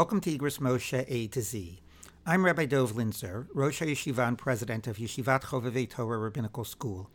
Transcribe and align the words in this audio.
Welcome 0.00 0.22
to 0.22 0.30
Igros 0.38 0.60
Moshe 0.60 1.04
A 1.06 1.26
to 1.26 1.42
Z. 1.42 1.82
I'm 2.24 2.42
Rabbi 2.46 2.64
Dov 2.64 2.92
Linzer, 2.92 3.48
Rosh 3.52 3.82
HaYeshiva 3.82 4.26
and 4.26 4.38
President 4.38 4.86
of 4.86 4.96
Yeshivat 4.96 5.42
Chovevei 5.42 5.90
Torah 5.90 6.16
Rabbinical 6.16 6.64
School. 6.64 7.10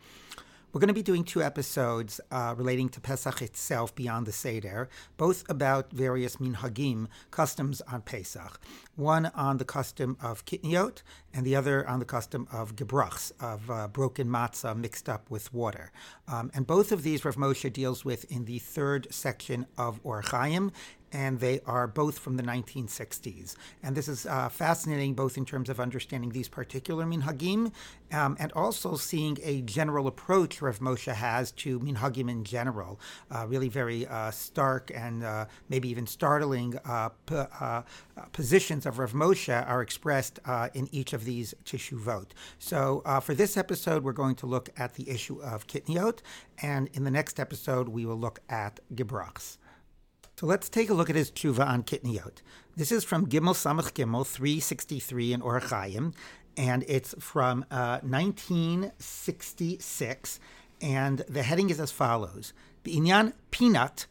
We're 0.71 0.79
going 0.79 0.89
to 0.89 0.93
be 0.93 1.01
doing 1.01 1.23
two 1.23 1.41
episodes 1.41 2.21
uh, 2.29 2.53
relating 2.55 2.89
to 2.89 2.99
Pesach 2.99 3.41
itself 3.41 3.95
beyond 3.95 4.27
the 4.27 4.31
Seder, 4.31 4.89
both 5.17 5.49
about 5.49 5.91
various 5.93 6.35
minhagim, 6.35 7.07
customs 7.31 7.81
on 7.81 8.01
Pesach. 8.01 8.59
One 8.95 9.27
on 9.27 9.57
the 9.57 9.65
custom 9.65 10.17
of 10.21 10.45
kitniot, 10.45 11.01
and 11.33 11.45
the 11.45 11.55
other 11.55 11.87
on 11.87 11.99
the 11.99 12.05
custom 12.05 12.47
of 12.51 12.75
gebrachs, 12.75 13.31
of 13.39 13.71
uh, 13.71 13.87
broken 13.87 14.27
matzah 14.27 14.77
mixed 14.77 15.07
up 15.09 15.31
with 15.31 15.51
water. 15.53 15.91
Um, 16.27 16.51
and 16.53 16.67
both 16.67 16.91
of 16.91 17.03
these 17.03 17.23
Rav 17.23 17.37
Moshe 17.37 17.71
deals 17.71 18.05
with 18.05 18.29
in 18.29 18.43
the 18.43 18.59
third 18.59 19.07
section 19.09 19.65
of 19.77 20.03
Orach 20.03 20.31
Chaim, 20.31 20.73
and 21.15 21.39
they 21.39 21.61
are 21.65 21.87
both 21.87 22.19
from 22.19 22.35
the 22.35 22.43
1960s. 22.43 23.55
And 23.81 23.95
this 23.95 24.09
is 24.09 24.25
uh, 24.25 24.49
fascinating 24.49 25.13
both 25.13 25.37
in 25.37 25.45
terms 25.45 25.69
of 25.69 25.79
understanding 25.79 26.31
these 26.31 26.49
particular 26.49 27.05
minhagim 27.05 27.71
um, 28.11 28.35
and 28.37 28.51
also 28.51 28.97
seeing 28.97 29.37
a 29.41 29.61
general 29.61 30.07
approach 30.07 30.61
Rav 30.61 30.79
Moshe 30.79 31.13
has 31.13 31.53
to 31.53 31.79
minhagim 31.79 32.29
in 32.29 32.43
general. 32.43 32.99
Uh, 33.31 33.45
really 33.47 33.69
very 33.69 34.05
uh, 34.05 34.29
stark 34.29 34.91
and 34.93 35.23
uh, 35.23 35.45
maybe 35.69 35.87
even 35.87 36.05
startling 36.05 36.77
uh, 36.83 37.09
p- 37.25 37.35
uh, 37.61 37.83
positions 38.33 38.85
of 38.85 38.99
Rav 38.99 39.13
Moshe 39.13 39.69
are 39.69 39.81
expressed 39.81 40.39
in 40.73 40.89
each 40.91 41.13
of 41.13 41.23
these 41.23 41.53
teshuvot. 41.63 42.31
So 42.59 43.01
for 43.23 43.33
this 43.33 43.55
episode, 43.55 44.03
we're 44.03 44.11
going 44.11 44.35
to 44.35 44.45
look 44.45 44.69
at 44.75 44.95
the 44.95 45.09
issue 45.09 45.41
of 45.41 45.65
kitniot, 45.67 46.19
and 46.61 46.89
in 46.93 47.05
the 47.05 47.11
next 47.11 47.39
episode, 47.39 47.87
we 47.87 48.05
will 48.05 48.19
look 48.19 48.39
at 48.49 48.81
gebrachs. 48.93 49.57
So 50.37 50.47
let's 50.47 50.67
take 50.67 50.89
a 50.89 50.93
look 50.93 51.09
at 51.09 51.15
his 51.15 51.31
tshuva 51.31 51.65
on 51.65 51.83
Kitniot. 51.83 52.41
This 52.75 52.91
is 52.91 53.05
from 53.05 53.27
Gimel 53.27 53.53
Samach 53.53 53.93
Gimel 53.93 54.27
363 54.27 55.31
in 55.31 55.39
Orach 55.39 55.69
Chaim, 55.69 56.13
and 56.57 56.83
it's 56.89 57.15
from 57.19 57.63
uh, 57.71 57.99
1966. 58.01 60.39
And 60.81 61.19
the 61.29 61.43
heading 61.43 61.69
is 61.69 61.79
as 61.79 61.91
follows: 61.91 62.51
The 62.83 62.97
Inyan 62.97 63.31
Pinat 63.49 64.07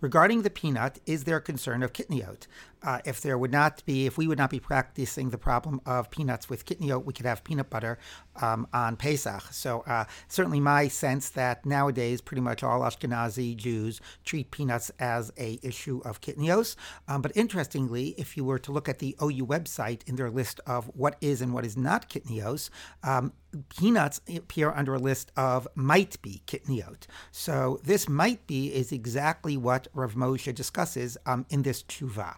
Regarding 0.00 0.42
the 0.42 0.50
peanut, 0.50 1.00
is 1.06 1.24
there 1.24 1.40
concern 1.40 1.82
of 1.82 1.92
kitniot? 1.92 2.46
Uh, 2.82 3.00
if 3.04 3.20
there 3.20 3.38
would 3.38 3.52
not 3.52 3.84
be, 3.84 4.06
if 4.06 4.16
we 4.18 4.28
would 4.28 4.38
not 4.38 4.50
be 4.50 4.60
practicing 4.60 5.30
the 5.30 5.38
problem 5.38 5.80
of 5.86 6.10
peanuts 6.10 6.48
with 6.48 6.64
kitniot, 6.64 7.04
we 7.04 7.12
could 7.12 7.26
have 7.26 7.42
peanut 7.44 7.70
butter 7.70 7.98
um, 8.40 8.66
on 8.72 8.96
Pesach. 8.96 9.42
So 9.52 9.80
uh, 9.86 10.04
certainly 10.28 10.60
my 10.60 10.88
sense 10.88 11.30
that 11.30 11.64
nowadays 11.66 12.20
pretty 12.20 12.40
much 12.40 12.62
all 12.62 12.80
Ashkenazi 12.80 13.56
Jews 13.56 14.00
treat 14.24 14.50
peanuts 14.50 14.90
as 14.98 15.32
a 15.38 15.58
issue 15.62 16.00
of 16.04 16.20
kitnios. 16.20 16.76
Um, 17.08 17.22
but 17.22 17.32
interestingly, 17.34 18.14
if 18.18 18.36
you 18.36 18.44
were 18.44 18.58
to 18.60 18.72
look 18.72 18.88
at 18.88 18.98
the 18.98 19.16
OU 19.22 19.46
website 19.46 20.00
in 20.06 20.16
their 20.16 20.30
list 20.30 20.60
of 20.66 20.86
what 20.94 21.16
is 21.20 21.40
and 21.40 21.52
what 21.52 21.64
is 21.64 21.76
not 21.76 22.08
kitnios, 22.08 22.70
um, 23.02 23.32
peanuts 23.68 24.20
appear 24.34 24.70
under 24.72 24.94
a 24.94 24.98
list 24.98 25.32
of 25.36 25.66
might 25.74 26.20
be 26.22 26.42
kitniot. 26.46 27.06
So 27.30 27.80
this 27.84 28.08
might 28.08 28.46
be 28.46 28.72
is 28.72 28.92
exactly 28.92 29.56
what 29.56 29.88
Rav 29.94 30.14
Moshe 30.14 30.54
discusses 30.54 31.16
um, 31.26 31.46
in 31.50 31.62
this 31.62 31.82
tshuva. 31.82 32.36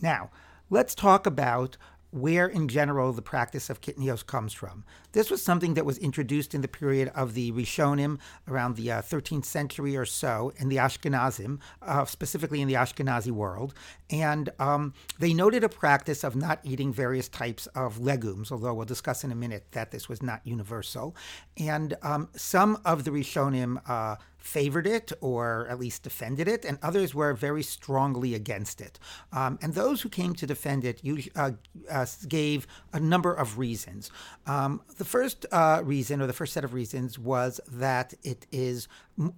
Now, 0.00 0.30
let's 0.70 0.94
talk 0.94 1.26
about 1.26 1.76
where 2.10 2.48
in 2.48 2.68
general 2.68 3.12
the 3.12 3.22
practice 3.22 3.70
of 3.70 3.80
kitnios 3.80 4.26
comes 4.26 4.52
from. 4.52 4.84
This 5.12 5.30
was 5.30 5.42
something 5.42 5.74
that 5.74 5.84
was 5.84 5.98
introduced 5.98 6.54
in 6.54 6.60
the 6.60 6.68
period 6.68 7.10
of 7.14 7.34
the 7.34 7.52
Rishonim 7.52 8.18
around 8.48 8.76
the 8.76 8.90
uh, 8.90 9.02
13th 9.02 9.44
century 9.44 9.96
or 9.96 10.04
so 10.04 10.52
in 10.56 10.68
the 10.68 10.76
Ashkenazim, 10.76 11.60
uh, 11.82 12.04
specifically 12.04 12.60
in 12.60 12.68
the 12.68 12.74
Ashkenazi 12.74 13.30
world. 13.30 13.74
And 14.10 14.50
um, 14.58 14.94
they 15.18 15.32
noted 15.32 15.62
a 15.62 15.68
practice 15.68 16.24
of 16.24 16.34
not 16.34 16.60
eating 16.64 16.92
various 16.92 17.28
types 17.28 17.66
of 17.68 18.00
legumes, 18.00 18.50
although 18.50 18.74
we'll 18.74 18.86
discuss 18.86 19.22
in 19.22 19.30
a 19.30 19.36
minute 19.36 19.66
that 19.72 19.92
this 19.92 20.08
was 20.08 20.22
not 20.22 20.40
universal. 20.44 21.14
And 21.56 21.96
um, 22.02 22.28
some 22.34 22.80
of 22.84 23.04
the 23.04 23.12
Rishonim 23.12 23.80
uh, 23.88 24.16
favored 24.40 24.86
it 24.86 25.12
or 25.20 25.66
at 25.68 25.78
least 25.78 26.02
defended 26.02 26.48
it, 26.48 26.64
and 26.64 26.78
others 26.82 27.14
were 27.14 27.34
very 27.34 27.62
strongly 27.62 28.34
against 28.34 28.80
it. 28.80 28.98
Um, 29.32 29.58
and 29.62 29.74
those 29.74 30.02
who 30.02 30.08
came 30.08 30.34
to 30.34 30.46
defend 30.46 30.84
it 30.84 31.00
uh, 31.36 31.52
uh, 31.90 32.06
gave 32.28 32.66
a 32.92 33.00
number 33.00 33.32
of 33.32 33.58
reasons. 33.58 34.10
Um, 34.46 34.80
the 34.96 35.04
first 35.04 35.46
uh, 35.52 35.82
reason, 35.84 36.20
or 36.20 36.26
the 36.26 36.32
first 36.32 36.52
set 36.52 36.64
of 36.64 36.74
reasons, 36.74 37.18
was 37.18 37.60
that 37.68 38.14
it 38.22 38.46
is 38.50 38.88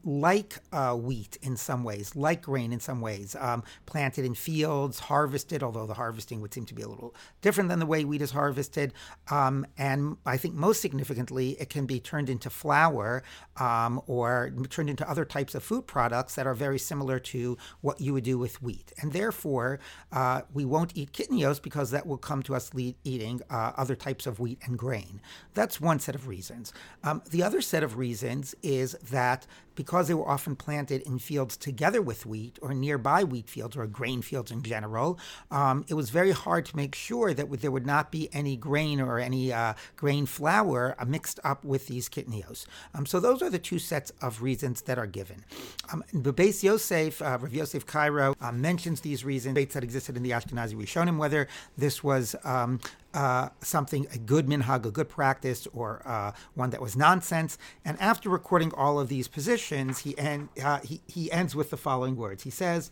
like 0.04 0.58
uh, 0.72 0.94
wheat 0.94 1.38
in 1.42 1.56
some 1.56 1.82
ways, 1.82 2.14
like 2.14 2.42
grain 2.42 2.72
in 2.72 2.80
some 2.80 3.00
ways, 3.00 3.36
um, 3.40 3.64
planted 3.86 4.24
in 4.24 4.34
fields, 4.34 4.98
harvested, 4.98 5.62
although 5.62 5.86
the 5.86 5.94
harvesting 5.94 6.40
would 6.40 6.54
seem 6.54 6.64
to 6.66 6.74
be 6.74 6.82
a 6.82 6.88
little 6.88 7.14
different 7.40 7.68
than 7.68 7.78
the 7.78 7.86
way 7.86 8.04
wheat 8.04 8.22
is 8.22 8.30
harvested. 8.30 8.92
Um, 9.30 9.66
and 9.76 10.16
I 10.24 10.36
think 10.36 10.54
most 10.54 10.80
significantly, 10.80 11.56
it 11.58 11.68
can 11.68 11.86
be 11.86 11.98
turned 11.98 12.30
into 12.30 12.48
flour 12.50 13.24
um, 13.56 14.00
or 14.06 14.52
turned 14.70 14.90
into 14.90 15.08
other 15.08 15.24
types 15.24 15.54
of 15.54 15.64
food 15.64 15.86
products 15.86 16.34
that 16.36 16.46
are 16.46 16.54
very 16.54 16.78
similar 16.78 17.18
to 17.18 17.56
what 17.80 18.00
you 18.00 18.12
would 18.12 18.24
do 18.24 18.38
with 18.38 18.62
wheat. 18.62 18.92
And 19.00 19.12
therefore, 19.12 19.80
uh, 20.12 20.42
we 20.52 20.64
won't 20.64 20.96
eat 20.96 21.12
kitnios 21.12 21.60
because 21.60 21.90
that 21.90 22.06
will 22.06 22.18
come 22.18 22.42
to 22.44 22.54
us 22.54 22.72
le- 22.72 22.94
eating 23.04 23.40
uh, 23.50 23.72
other 23.76 23.96
types 23.96 24.26
of 24.26 24.38
wheat 24.38 24.58
and 24.64 24.78
grain. 24.78 25.20
That's 25.54 25.80
one 25.80 25.98
set 25.98 26.14
of 26.14 26.28
reasons. 26.28 26.72
Um, 27.02 27.22
the 27.30 27.42
other 27.42 27.60
set 27.60 27.82
of 27.82 27.96
reasons 27.96 28.54
is 28.62 28.92
that 29.10 29.46
because 29.74 30.08
they 30.08 30.14
were 30.14 30.28
often 30.28 30.56
planted 30.56 31.02
in 31.02 31.18
fields 31.18 31.56
together 31.56 32.02
with 32.02 32.26
wheat 32.26 32.58
or 32.60 32.74
nearby 32.74 33.24
wheat 33.24 33.48
fields 33.48 33.76
or 33.76 33.86
grain 33.86 34.22
fields 34.22 34.50
in 34.50 34.62
general, 34.62 35.18
um, 35.50 35.84
it 35.88 35.94
was 35.94 36.10
very 36.10 36.32
hard 36.32 36.66
to 36.66 36.76
make 36.76 36.94
sure 36.94 37.32
that 37.34 37.50
there 37.60 37.70
would 37.70 37.86
not 37.86 38.10
be 38.10 38.28
any 38.32 38.56
grain 38.56 39.00
or 39.00 39.18
any 39.18 39.52
uh, 39.52 39.74
grain 39.96 40.26
flour 40.26 40.94
uh, 40.98 41.04
mixed 41.04 41.40
up 41.44 41.64
with 41.64 41.86
these 41.86 42.08
kitnios. 42.08 42.66
Um, 42.94 43.06
so 43.06 43.20
those 43.20 43.42
are 43.42 43.50
the 43.50 43.58
two 43.58 43.78
sets 43.78 44.12
of 44.20 44.42
reasons 44.42 44.82
that 44.82 44.98
are 44.98 45.06
given. 45.06 45.44
Um, 45.92 46.04
the 46.12 46.32
Beis 46.32 46.62
Yosef, 46.62 47.22
uh, 47.22 47.38
Rav 47.40 47.52
Yosef 47.52 47.86
Karo, 47.86 48.34
uh, 48.40 48.52
mentions 48.52 49.00
these 49.00 49.24
reasons 49.24 49.54
dates 49.54 49.74
that 49.74 49.84
existed 49.84 50.16
in 50.16 50.22
the 50.22 50.30
Ashkenazi 50.30 50.74
Rishonim, 50.74 51.18
whether 51.18 51.48
this 51.76 52.02
was 52.02 52.34
um, 52.44 52.80
uh, 53.14 53.50
something, 53.60 54.06
a 54.12 54.18
good 54.18 54.46
minhag, 54.46 54.86
a 54.86 54.90
good 54.90 55.08
practice, 55.08 55.66
or 55.72 56.02
uh, 56.06 56.32
one 56.54 56.70
that 56.70 56.80
was 56.80 56.96
nonsense. 56.96 57.58
And 57.84 58.00
after 58.00 58.30
recording 58.30 58.72
all 58.74 58.98
of 58.98 59.08
these 59.08 59.28
positions, 59.28 60.00
he, 60.00 60.16
end, 60.16 60.48
uh, 60.62 60.80
he, 60.80 61.02
he 61.06 61.30
ends 61.30 61.54
with 61.54 61.70
the 61.70 61.76
following 61.76 62.16
words. 62.16 62.42
He 62.44 62.50
says. 62.50 62.90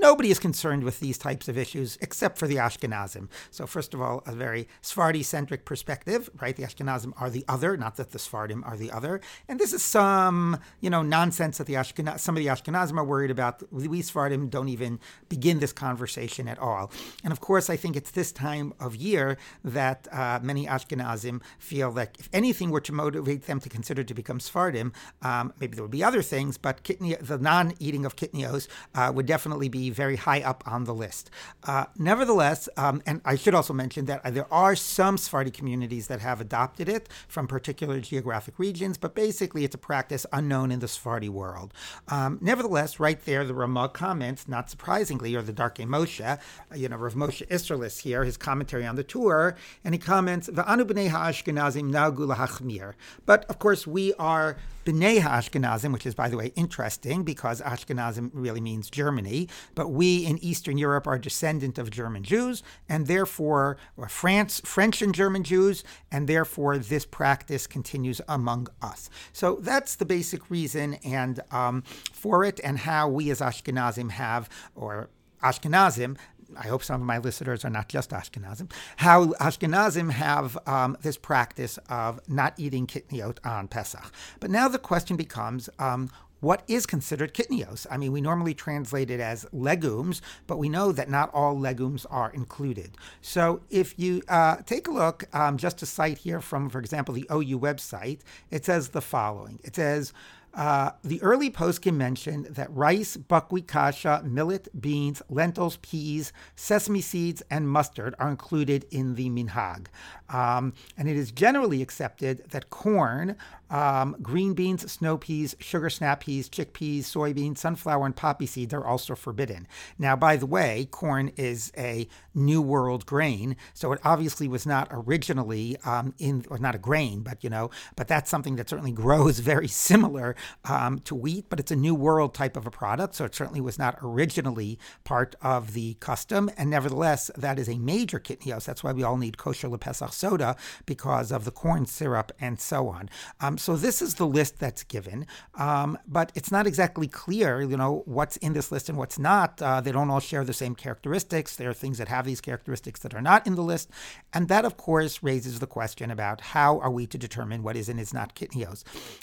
Nobody 0.00 0.30
is 0.30 0.38
concerned 0.38 0.84
with 0.84 1.00
these 1.00 1.18
types 1.18 1.48
of 1.48 1.58
issues 1.58 1.98
except 2.00 2.38
for 2.38 2.46
the 2.46 2.56
Ashkenazim. 2.56 3.28
So, 3.50 3.66
first 3.66 3.94
of 3.94 4.00
all, 4.00 4.22
a 4.26 4.32
very 4.32 4.68
Sephardi 4.80 5.22
centric 5.22 5.64
perspective, 5.64 6.30
right? 6.40 6.54
The 6.54 6.62
Ashkenazim 6.62 7.12
are 7.20 7.30
the 7.30 7.44
other, 7.48 7.76
not 7.76 7.96
that 7.96 8.10
the 8.10 8.18
Sephardim 8.18 8.62
are 8.64 8.76
the 8.76 8.90
other. 8.92 9.20
And 9.48 9.58
this 9.58 9.72
is 9.72 9.82
some, 9.82 10.60
you 10.80 10.90
know, 10.90 11.02
nonsense 11.02 11.58
that 11.58 11.66
the 11.66 11.74
Ashkenaz, 11.74 12.20
some 12.20 12.36
of 12.36 12.42
the 12.42 12.48
Ashkenazim 12.48 12.96
are 12.96 13.04
worried 13.04 13.30
about. 13.30 13.62
We 13.72 14.02
Sephardim 14.02 14.48
don't 14.48 14.68
even 14.68 15.00
begin 15.28 15.58
this 15.58 15.72
conversation 15.72 16.17
at 16.18 16.58
all. 16.58 16.90
And 17.24 17.32
of 17.32 17.40
course, 17.40 17.70
I 17.70 17.76
think 17.76 17.96
it's 17.96 18.10
this 18.10 18.32
time 18.32 18.74
of 18.80 18.96
year 18.96 19.38
that 19.64 20.08
uh, 20.12 20.40
many 20.42 20.66
Ashkenazim 20.66 21.42
feel 21.58 21.92
that 21.92 22.16
if 22.18 22.28
anything 22.32 22.70
were 22.70 22.80
to 22.80 22.92
motivate 22.92 23.46
them 23.46 23.60
to 23.60 23.68
consider 23.68 24.02
to 24.04 24.14
become 24.14 24.40
Sephardim, 24.40 24.92
um, 25.22 25.52
maybe 25.60 25.74
there 25.74 25.84
would 25.84 25.90
be 25.90 26.04
other 26.04 26.22
things, 26.22 26.58
but 26.58 26.82
the 26.84 27.38
non 27.40 27.74
eating 27.78 28.04
of 28.04 28.16
kitnios 28.16 28.68
uh, 28.94 29.12
would 29.14 29.26
definitely 29.26 29.68
be 29.68 29.90
very 29.90 30.16
high 30.16 30.40
up 30.40 30.62
on 30.66 30.84
the 30.84 30.94
list. 30.94 31.30
Uh, 31.64 31.84
nevertheless, 31.96 32.68
um, 32.76 33.02
and 33.06 33.20
I 33.24 33.36
should 33.36 33.54
also 33.54 33.72
mention 33.72 34.06
that 34.06 34.34
there 34.34 34.52
are 34.52 34.74
some 34.76 35.16
Sephardi 35.16 35.50
communities 35.50 36.08
that 36.08 36.20
have 36.20 36.40
adopted 36.40 36.88
it 36.88 37.08
from 37.28 37.46
particular 37.46 38.00
geographic 38.00 38.58
regions, 38.58 38.98
but 38.98 39.14
basically 39.14 39.64
it's 39.64 39.74
a 39.74 39.78
practice 39.78 40.26
unknown 40.32 40.70
in 40.70 40.80
the 40.80 40.88
Sephardi 40.88 41.28
world. 41.28 41.72
Um, 42.08 42.38
nevertheless, 42.40 43.00
right 43.00 43.22
there, 43.24 43.44
the 43.44 43.54
Ramah 43.54 43.90
comments, 43.90 44.48
not 44.48 44.70
surprisingly, 44.70 45.34
or 45.34 45.42
the 45.42 45.52
Darkei 45.52 45.86
Moshe, 46.08 46.38
you 46.74 46.88
know, 46.88 46.96
Rav 46.96 47.14
Moshe 47.14 47.46
Isserles 47.48 48.00
here, 48.00 48.24
his 48.24 48.36
commentary 48.36 48.86
on 48.86 48.96
the 48.96 49.04
Tur, 49.04 49.54
and 49.84 49.94
he 49.94 49.98
comments, 49.98 50.48
b'nei 50.48 51.08
ha'ashkenazim. 51.08 52.94
But 53.26 53.44
of 53.46 53.58
course, 53.58 53.86
we 53.86 54.14
are 54.14 54.56
B'nai 54.88 55.20
Ashkenazim, 55.20 55.92
which 55.92 56.06
is, 56.06 56.14
by 56.14 56.30
the 56.30 56.38
way, 56.38 56.50
interesting 56.56 57.22
because 57.22 57.60
Ashkenazim 57.60 58.30
really 58.32 58.62
means 58.62 58.88
Germany, 58.88 59.46
but 59.74 59.88
we 59.88 60.24
in 60.24 60.38
Eastern 60.38 60.78
Europe 60.78 61.06
are 61.06 61.18
descendant 61.18 61.76
of 61.76 61.90
German 61.90 62.22
Jews, 62.22 62.62
and 62.88 63.06
therefore, 63.06 63.76
or 63.98 64.08
France, 64.08 64.62
French 64.64 65.02
and 65.02 65.14
German 65.14 65.44
Jews, 65.44 65.84
and 66.10 66.26
therefore 66.26 66.78
this 66.78 67.04
practice 67.04 67.66
continues 67.66 68.22
among 68.28 68.68
us. 68.80 69.10
So 69.34 69.56
that's 69.56 69.96
the 69.96 70.06
basic 70.06 70.48
reason 70.50 70.94
and 71.04 71.40
um, 71.50 71.82
for 72.10 72.42
it, 72.42 72.58
and 72.64 72.78
how 72.78 73.08
we 73.10 73.30
as 73.30 73.40
Ashkenazim 73.40 74.12
have, 74.12 74.48
or 74.74 75.10
Ashkenazim 75.42 76.16
I 76.56 76.66
hope 76.68 76.82
some 76.82 77.00
of 77.00 77.06
my 77.06 77.18
listeners 77.18 77.64
are 77.64 77.70
not 77.70 77.88
just 77.88 78.10
Ashkenazim, 78.10 78.72
how 78.96 79.26
Ashkenazim 79.34 80.10
have 80.10 80.56
um, 80.66 80.96
this 81.02 81.16
practice 81.16 81.78
of 81.88 82.20
not 82.28 82.54
eating 82.56 82.86
kitniot 82.86 83.38
on 83.44 83.68
Pesach. 83.68 84.10
But 84.40 84.50
now 84.50 84.68
the 84.68 84.78
question 84.78 85.16
becomes 85.16 85.68
um, 85.78 86.10
what 86.40 86.62
is 86.68 86.86
considered 86.86 87.34
kitnios? 87.34 87.86
I 87.90 87.96
mean, 87.96 88.12
we 88.12 88.20
normally 88.20 88.54
translate 88.54 89.10
it 89.10 89.18
as 89.18 89.44
legumes, 89.52 90.22
but 90.46 90.58
we 90.58 90.68
know 90.68 90.92
that 90.92 91.10
not 91.10 91.34
all 91.34 91.58
legumes 91.58 92.06
are 92.06 92.30
included. 92.30 92.92
So 93.20 93.60
if 93.70 93.98
you 93.98 94.22
uh, 94.28 94.56
take 94.64 94.86
a 94.86 94.92
look, 94.92 95.24
um, 95.34 95.56
just 95.56 95.82
a 95.82 95.86
cite 95.86 96.18
here 96.18 96.40
from, 96.40 96.70
for 96.70 96.78
example, 96.78 97.14
the 97.14 97.26
OU 97.32 97.58
website, 97.58 98.20
it 98.50 98.64
says 98.64 98.90
the 98.90 99.00
following. 99.00 99.58
It 99.64 99.74
says, 99.74 100.12
uh, 100.54 100.90
the 101.04 101.22
early 101.22 101.50
poskim 101.50 101.96
mentioned 101.96 102.46
that 102.46 102.74
rice, 102.74 103.16
buckwheat 103.16 103.68
kasha, 103.68 104.22
millet, 104.24 104.68
beans, 104.80 105.22
lentils, 105.28 105.76
peas, 105.78 106.32
sesame 106.56 107.00
seeds, 107.00 107.42
and 107.50 107.68
mustard 107.68 108.14
are 108.18 108.30
included 108.30 108.86
in 108.90 109.14
the 109.14 109.28
minhag. 109.30 109.86
Um, 110.28 110.74
and 110.96 111.08
it 111.08 111.16
is 111.16 111.30
generally 111.30 111.82
accepted 111.82 112.44
that 112.50 112.70
corn, 112.70 113.36
um, 113.70 114.16
green 114.22 114.54
beans, 114.54 114.90
snow 114.90 115.18
peas, 115.18 115.54
sugar 115.58 115.90
snap 115.90 116.20
peas, 116.20 116.48
chickpeas, 116.48 117.00
soybeans, 117.00 117.58
sunflower, 117.58 118.06
and 118.06 118.16
poppy 118.16 118.46
seeds 118.46 118.72
are 118.72 118.84
also 118.84 119.14
forbidden. 119.14 119.66
Now, 119.98 120.16
by 120.16 120.36
the 120.36 120.46
way, 120.46 120.88
corn 120.90 121.32
is 121.36 121.72
a 121.76 122.08
New 122.34 122.62
World 122.62 123.04
grain, 123.04 123.56
so 123.74 123.92
it 123.92 124.00
obviously 124.04 124.48
was 124.48 124.66
not 124.66 124.88
originally 124.90 125.76
um, 125.84 126.14
in, 126.18 126.44
or 126.50 126.58
not 126.58 126.74
a 126.74 126.78
grain, 126.78 127.20
but 127.20 127.44
you 127.44 127.50
know, 127.50 127.70
but 127.96 128.08
that's 128.08 128.30
something 128.30 128.56
that 128.56 128.68
certainly 128.68 128.92
grows 128.92 129.38
very 129.48 129.68
similar 129.68 130.34
um, 130.64 130.98
to 131.00 131.14
wheat, 131.14 131.46
but 131.48 131.60
it's 131.60 131.70
a 131.70 131.76
New 131.76 131.94
World 131.94 132.34
type 132.34 132.56
of 132.56 132.66
a 132.66 132.70
product, 132.70 133.14
so 133.14 133.24
it 133.24 133.34
certainly 133.34 133.60
was 133.60 133.78
not 133.78 133.98
originally 134.02 134.78
part 135.04 135.34
of 135.42 135.74
the 135.74 135.94
custom. 135.94 136.50
And 136.56 136.70
nevertheless, 136.70 137.30
that 137.36 137.58
is 137.58 137.68
a 137.68 137.78
major 137.78 138.18
kitnios. 138.18 138.64
That's 138.64 138.82
why 138.82 138.92
we 138.92 139.02
all 139.02 139.16
need 139.16 139.36
kosher 139.36 139.68
lepesach 139.68 140.12
soda 140.18 140.56
because 140.86 141.30
of 141.32 141.44
the 141.44 141.50
corn 141.50 141.86
syrup 141.86 142.32
and 142.40 142.60
so 142.60 142.88
on. 142.88 143.08
Um, 143.40 143.58
so 143.58 143.76
this 143.76 144.02
is 144.02 144.14
the 144.14 144.26
list 144.26 144.58
that's 144.58 144.82
given, 144.82 145.26
um, 145.54 145.98
but 146.06 146.32
it's 146.34 146.50
not 146.50 146.66
exactly 146.66 147.06
clear, 147.06 147.50
you 147.62 147.76
know, 147.76 148.02
what's 148.16 148.36
in 148.38 148.52
this 148.52 148.72
list 148.72 148.88
and 148.88 148.98
what's 148.98 149.18
not. 149.18 149.50
Uh, 149.62 149.80
they 149.80 149.92
don't 149.92 150.10
all 150.10 150.20
share 150.20 150.44
the 150.44 150.52
same 150.52 150.74
characteristics. 150.74 151.56
There 151.56 151.70
are 151.70 151.74
things 151.74 151.98
that 151.98 152.08
have 152.08 152.24
these 152.26 152.40
characteristics 152.40 153.00
that 153.00 153.14
are 153.14 153.22
not 153.22 153.46
in 153.46 153.54
the 153.54 153.62
list, 153.62 153.90
and 154.34 154.48
that, 154.48 154.64
of 154.64 154.76
course, 154.76 155.22
raises 155.22 155.60
the 155.60 155.66
question 155.78 156.10
about 156.10 156.40
how 156.40 156.78
are 156.80 156.90
we 156.90 157.06
to 157.06 157.18
determine 157.18 157.62
what 157.62 157.76
is 157.76 157.88
and 157.88 158.00
is 158.00 158.12
not 158.12 158.34
kitnios. 158.34 158.82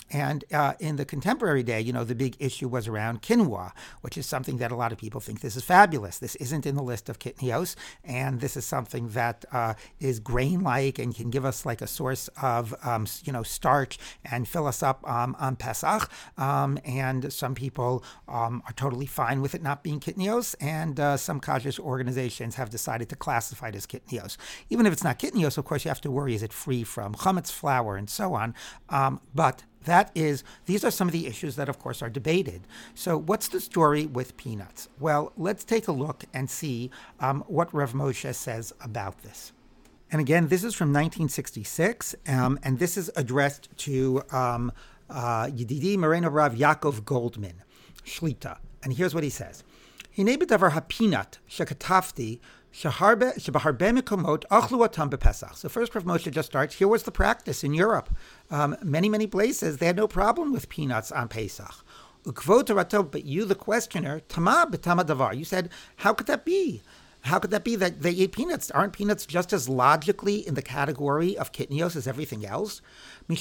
And 0.10 0.46
uh, 0.52 0.74
in 0.80 0.96
the 0.96 1.06
contemporary 1.06 1.64
day, 1.64 1.82
you 1.82 1.94
know, 1.94 2.04
the 2.04 2.16
big 2.16 2.36
issue 2.40 2.70
was 2.70 2.88
around 2.88 3.22
quinoa, 3.22 3.72
which 4.02 4.18
is 4.18 4.26
something 4.26 4.58
that 4.58 4.72
a 4.72 4.76
lot 4.76 4.92
of 4.92 4.98
people 4.98 5.22
think 5.22 5.42
this 5.42 5.56
is 5.56 5.64
fabulous. 5.64 6.20
This 6.20 6.36
isn't 6.36 6.66
in 6.66 6.76
the 6.76 6.84
list 6.84 7.10
of 7.10 7.20
kitnios, 7.20 7.76
and 8.04 8.40
this 8.40 8.56
is 8.56 8.66
something 8.66 9.10
that 9.10 9.46
uh, 9.52 9.74
is 10.00 10.20
grain-like 10.20 10.85
and 10.86 11.16
can 11.16 11.30
give 11.30 11.46
us 11.46 11.66
like 11.66 11.82
a 11.82 11.88
source 11.88 12.28
of, 12.42 12.74
um, 12.84 13.06
you 13.24 13.34
know, 13.34 13.44
starch 13.44 13.98
and 14.24 14.48
fill 14.48 14.68
us 14.68 14.84
up 14.84 15.08
um, 15.10 15.36
on 15.40 15.56
Pesach. 15.56 16.10
Um, 16.38 16.78
and 16.86 17.32
some 17.32 17.56
people 17.56 18.04
um, 18.28 18.62
are 18.68 18.74
totally 18.74 19.06
fine 19.06 19.42
with 19.42 19.56
it 19.56 19.64
not 19.64 19.84
being 19.84 20.00
kitnios, 20.00 20.56
and 20.60 21.00
uh, 21.00 21.18
some 21.18 21.40
Kaddish 21.40 21.80
organizations 21.80 22.56
have 22.56 22.70
decided 22.70 23.10
to 23.10 23.16
classify 23.16 23.70
it 23.70 23.76
as 23.76 23.86
kitnios. 23.86 24.38
Even 24.70 24.86
if 24.86 24.94
it's 24.94 25.04
not 25.04 25.20
kitnios, 25.20 25.58
of 25.58 25.66
course, 25.66 25.86
you 25.86 25.90
have 25.90 26.02
to 26.02 26.12
worry 26.12 26.36
is 26.36 26.44
it 26.44 26.54
free 26.54 26.84
from 26.84 27.14
chametz 27.16 27.52
flour 27.52 27.96
and 27.96 28.10
so 28.10 28.34
on. 28.34 28.54
Um, 28.90 29.22
but 29.34 29.64
that 29.86 30.12
is, 30.16 30.44
these 30.66 30.84
are 30.84 30.92
some 30.92 31.08
of 31.08 31.12
the 31.12 31.28
issues 31.28 31.56
that, 31.56 31.70
of 31.70 31.80
course, 31.80 32.02
are 32.02 32.10
debated. 32.10 32.62
So, 32.94 33.18
what's 33.18 33.48
the 33.48 33.62
story 33.62 34.06
with 34.06 34.36
peanuts? 34.36 34.90
Well, 35.00 35.32
let's 35.38 35.64
take 35.64 35.88
a 35.88 35.92
look 35.92 36.26
and 36.34 36.50
see 36.50 36.92
um, 37.20 37.44
what 37.48 37.74
Rav 37.74 37.94
Moshe 37.94 38.34
says 38.34 38.74
about 38.82 39.22
this. 39.22 39.54
And 40.15 40.21
again, 40.21 40.49
this 40.49 40.65
is 40.65 40.75
from 40.75 40.89
1966, 40.89 42.17
um, 42.27 42.59
and 42.63 42.79
this 42.79 42.97
is 42.97 43.11
addressed 43.15 43.69
to 43.79 44.23
um, 44.33 44.73
uh, 45.09 45.47
Yedidi 45.47 45.97
Moreno 45.97 46.29
Rav 46.29 46.55
Yaakov 46.55 47.05
Goldman, 47.05 47.63
Shlita. 48.05 48.59
And 48.83 48.93
here's 48.93 49.15
what 49.15 49.23
he 49.23 49.31
says. 49.31 49.63
הנה 50.17 50.37
בדבר 50.37 50.67
הפינat 50.67 51.39
שכתבתי, 51.47 52.39
שבהרבה 52.73 53.93
מקומות 53.93 54.45
אכלו 54.49 54.83
אותם 54.83 55.11
בפסח. 55.11 55.57
So 55.57 55.69
first 55.69 55.95
Rav 55.95 56.05
Moshe 56.05 56.31
just 56.31 56.47
starts, 56.47 56.75
here 56.75 56.89
was 56.89 57.05
the 57.05 57.13
practice 57.13 57.63
in 57.65 57.75
Europe. 57.75 58.11
Um, 58.51 58.77
many, 58.83 59.09
many 59.09 59.27
places, 59.27 59.79
they 59.79 59.87
had 59.87 59.97
no 59.97 60.09
problem 60.09 60.53
with 60.53 60.69
peanuts 60.69 61.13
on 61.13 61.29
Pesach. 61.29 61.85
But 62.25 63.25
you, 63.25 63.45
the 63.45 63.55
questioner, 63.55 64.21
tama 64.21 64.69
b'tama 64.71 65.05
davar. 65.05 65.37
You 65.37 65.45
said, 65.45 65.71
how 65.97 66.13
could 66.13 66.27
that 66.27 66.45
be? 66.45 66.83
How 67.26 67.40
could 67.40 67.50
that 67.52 67.64
be 67.64 67.76
that 67.78 68.04
they 68.04 68.12
eat 68.12 68.34
peanuts? 68.34 68.70
Aren't 68.70 68.94
peanuts 68.94 69.26
just 69.26 69.52
as 69.52 69.68
logically 69.68 70.48
in 70.48 70.54
the 70.54 70.62
category 70.62 71.36
of 71.36 71.52
kitnios 71.52 71.96
as 71.96 72.08
everything 72.08 72.46
else? 72.46 72.84
There 73.28 73.36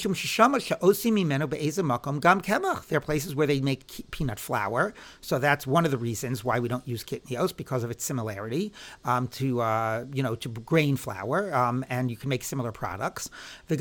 are 2.97 2.99
places 2.99 3.35
where 3.35 3.45
they 3.45 3.61
make 3.61 4.09
peanut 4.09 4.39
flour, 4.39 4.95
so 5.21 5.37
that's 5.37 5.67
one 5.67 5.85
of 5.85 5.91
the 5.91 5.99
reasons 5.99 6.43
why 6.43 6.59
we 6.59 6.67
don't 6.67 6.87
use 6.87 7.03
kitnios 7.03 7.55
because 7.55 7.83
of 7.83 7.91
its 7.91 8.03
similarity 8.03 8.73
um, 9.03 9.27
to 9.27 9.61
uh, 9.61 10.05
you 10.11 10.23
know 10.23 10.33
to 10.33 10.49
grain 10.49 10.95
flour, 10.95 11.53
um, 11.53 11.85
and 11.87 12.09
you 12.09 12.17
can 12.17 12.29
make 12.29 12.43
similar 12.43 12.71
products. 12.71 13.29
And 13.69 13.79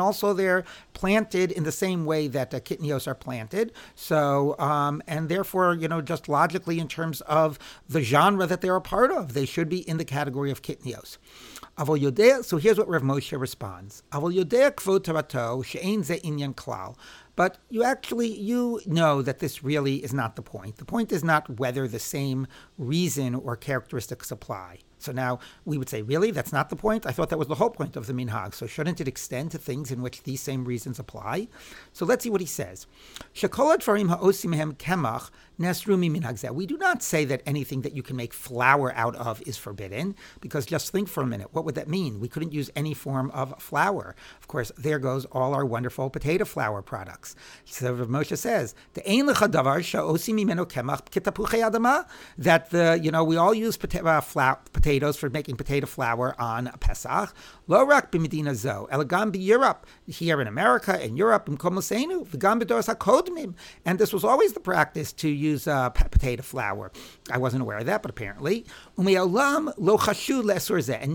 also 0.00 0.32
they're 0.32 0.64
planted 0.94 1.52
in 1.52 1.64
the 1.64 1.72
same 1.72 2.06
way 2.06 2.28
that 2.28 2.54
uh, 2.54 2.60
kitnios 2.60 3.06
are 3.06 3.14
planted. 3.14 3.72
So 3.94 4.58
um, 4.58 5.02
and 5.06 5.28
therefore 5.28 5.74
you 5.74 5.88
know 5.88 6.00
just 6.00 6.30
logically 6.30 6.78
in 6.78 6.88
terms 6.88 7.20
of 7.22 7.57
the 7.88 8.02
genre 8.02 8.46
that 8.46 8.60
they're 8.60 8.76
a 8.76 8.80
part 8.80 9.10
of, 9.10 9.34
they 9.34 9.46
should 9.46 9.68
be 9.68 9.88
in 9.88 9.96
the 9.96 10.04
category 10.04 10.50
of 10.50 10.62
kitnios. 10.62 11.18
So 11.76 12.56
here's 12.56 12.78
what 12.78 12.88
Rav 12.88 13.02
Moshe 13.02 13.38
responds. 13.38 14.02
But 17.36 17.58
you 17.70 17.84
actually 17.84 18.26
you 18.26 18.80
know 18.84 19.22
that 19.22 19.38
this 19.38 19.62
really 19.62 19.96
is 19.96 20.12
not 20.12 20.34
the 20.34 20.42
point. 20.42 20.78
The 20.78 20.84
point 20.84 21.12
is 21.12 21.22
not 21.22 21.60
whether 21.60 21.86
the 21.86 22.00
same 22.00 22.48
reason 22.76 23.36
or 23.36 23.54
characteristics 23.54 24.32
apply. 24.32 24.80
So 24.98 25.12
now 25.12 25.38
we 25.64 25.78
would 25.78 25.88
say, 25.88 26.02
really? 26.02 26.30
That's 26.30 26.52
not 26.52 26.70
the 26.70 26.76
point? 26.76 27.06
I 27.06 27.12
thought 27.12 27.30
that 27.30 27.38
was 27.38 27.48
the 27.48 27.54
whole 27.56 27.70
point 27.70 27.96
of 27.96 28.06
the 28.06 28.12
minhag. 28.12 28.54
So 28.54 28.66
shouldn't 28.66 29.00
it 29.00 29.08
extend 29.08 29.50
to 29.52 29.58
things 29.58 29.90
in 29.90 30.02
which 30.02 30.22
these 30.22 30.40
same 30.40 30.64
reasons 30.64 30.98
apply? 30.98 31.48
So 31.92 32.04
let's 32.04 32.24
see 32.24 32.30
what 32.30 32.40
he 32.40 32.46
says. 32.46 32.86
We 36.52 36.66
do 36.66 36.76
not 36.76 37.02
say 37.02 37.24
that 37.24 37.42
anything 37.46 37.80
that 37.82 37.96
you 37.96 38.02
can 38.02 38.16
make 38.16 38.32
flour 38.32 38.92
out 38.94 39.16
of 39.16 39.42
is 39.42 39.56
forbidden, 39.56 40.14
because 40.40 40.66
just 40.66 40.92
think 40.92 41.08
for 41.08 41.22
a 41.22 41.26
minute, 41.26 41.48
what 41.52 41.64
would 41.64 41.74
that 41.74 41.88
mean? 41.88 42.20
We 42.20 42.28
couldn't 42.28 42.52
use 42.52 42.70
any 42.76 42.94
form 42.94 43.30
of 43.32 43.60
flour. 43.60 44.14
Of 44.40 44.46
course, 44.46 44.70
there 44.78 45.00
goes 45.00 45.24
all 45.26 45.54
our 45.54 45.64
wonderful 45.64 46.10
potato 46.10 46.44
flour 46.44 46.80
products. 46.82 47.34
So 47.64 47.94
Moshe 47.96 48.38
says, 48.38 48.74
that 52.38 52.70
the 52.70 53.00
you 53.02 53.10
know 53.10 53.24
we 53.24 53.36
all 53.36 53.54
use 53.54 53.76
potato, 53.76 54.06
uh, 54.06 54.20
potatoes 54.88 55.18
for 55.18 55.28
making 55.28 55.54
potato 55.54 55.86
flour 55.86 56.34
on 56.40 56.70
Pesach. 56.80 57.34
Lo 57.66 57.84
rak 57.84 58.10
b'medina 58.10 58.54
zo, 58.54 58.88
elegam 58.90 59.36
Europe, 59.38 59.84
here 60.06 60.40
in 60.40 60.46
America, 60.46 60.98
in 61.04 61.14
Europe, 61.14 61.46
in 61.46 61.58
v'gam 61.58 62.62
b'doros 62.62 62.94
hakodmim. 62.94 63.52
And 63.84 63.98
this 63.98 64.14
was 64.14 64.24
always 64.24 64.54
the 64.54 64.60
practice 64.60 65.12
to 65.12 65.28
use 65.28 65.68
uh, 65.68 65.90
potato 65.90 66.42
flour. 66.42 66.90
I 67.30 67.36
wasn't 67.36 67.60
aware 67.60 67.76
of 67.76 67.84
that, 67.84 68.00
but 68.00 68.10
apparently. 68.10 68.64
And 68.96 69.06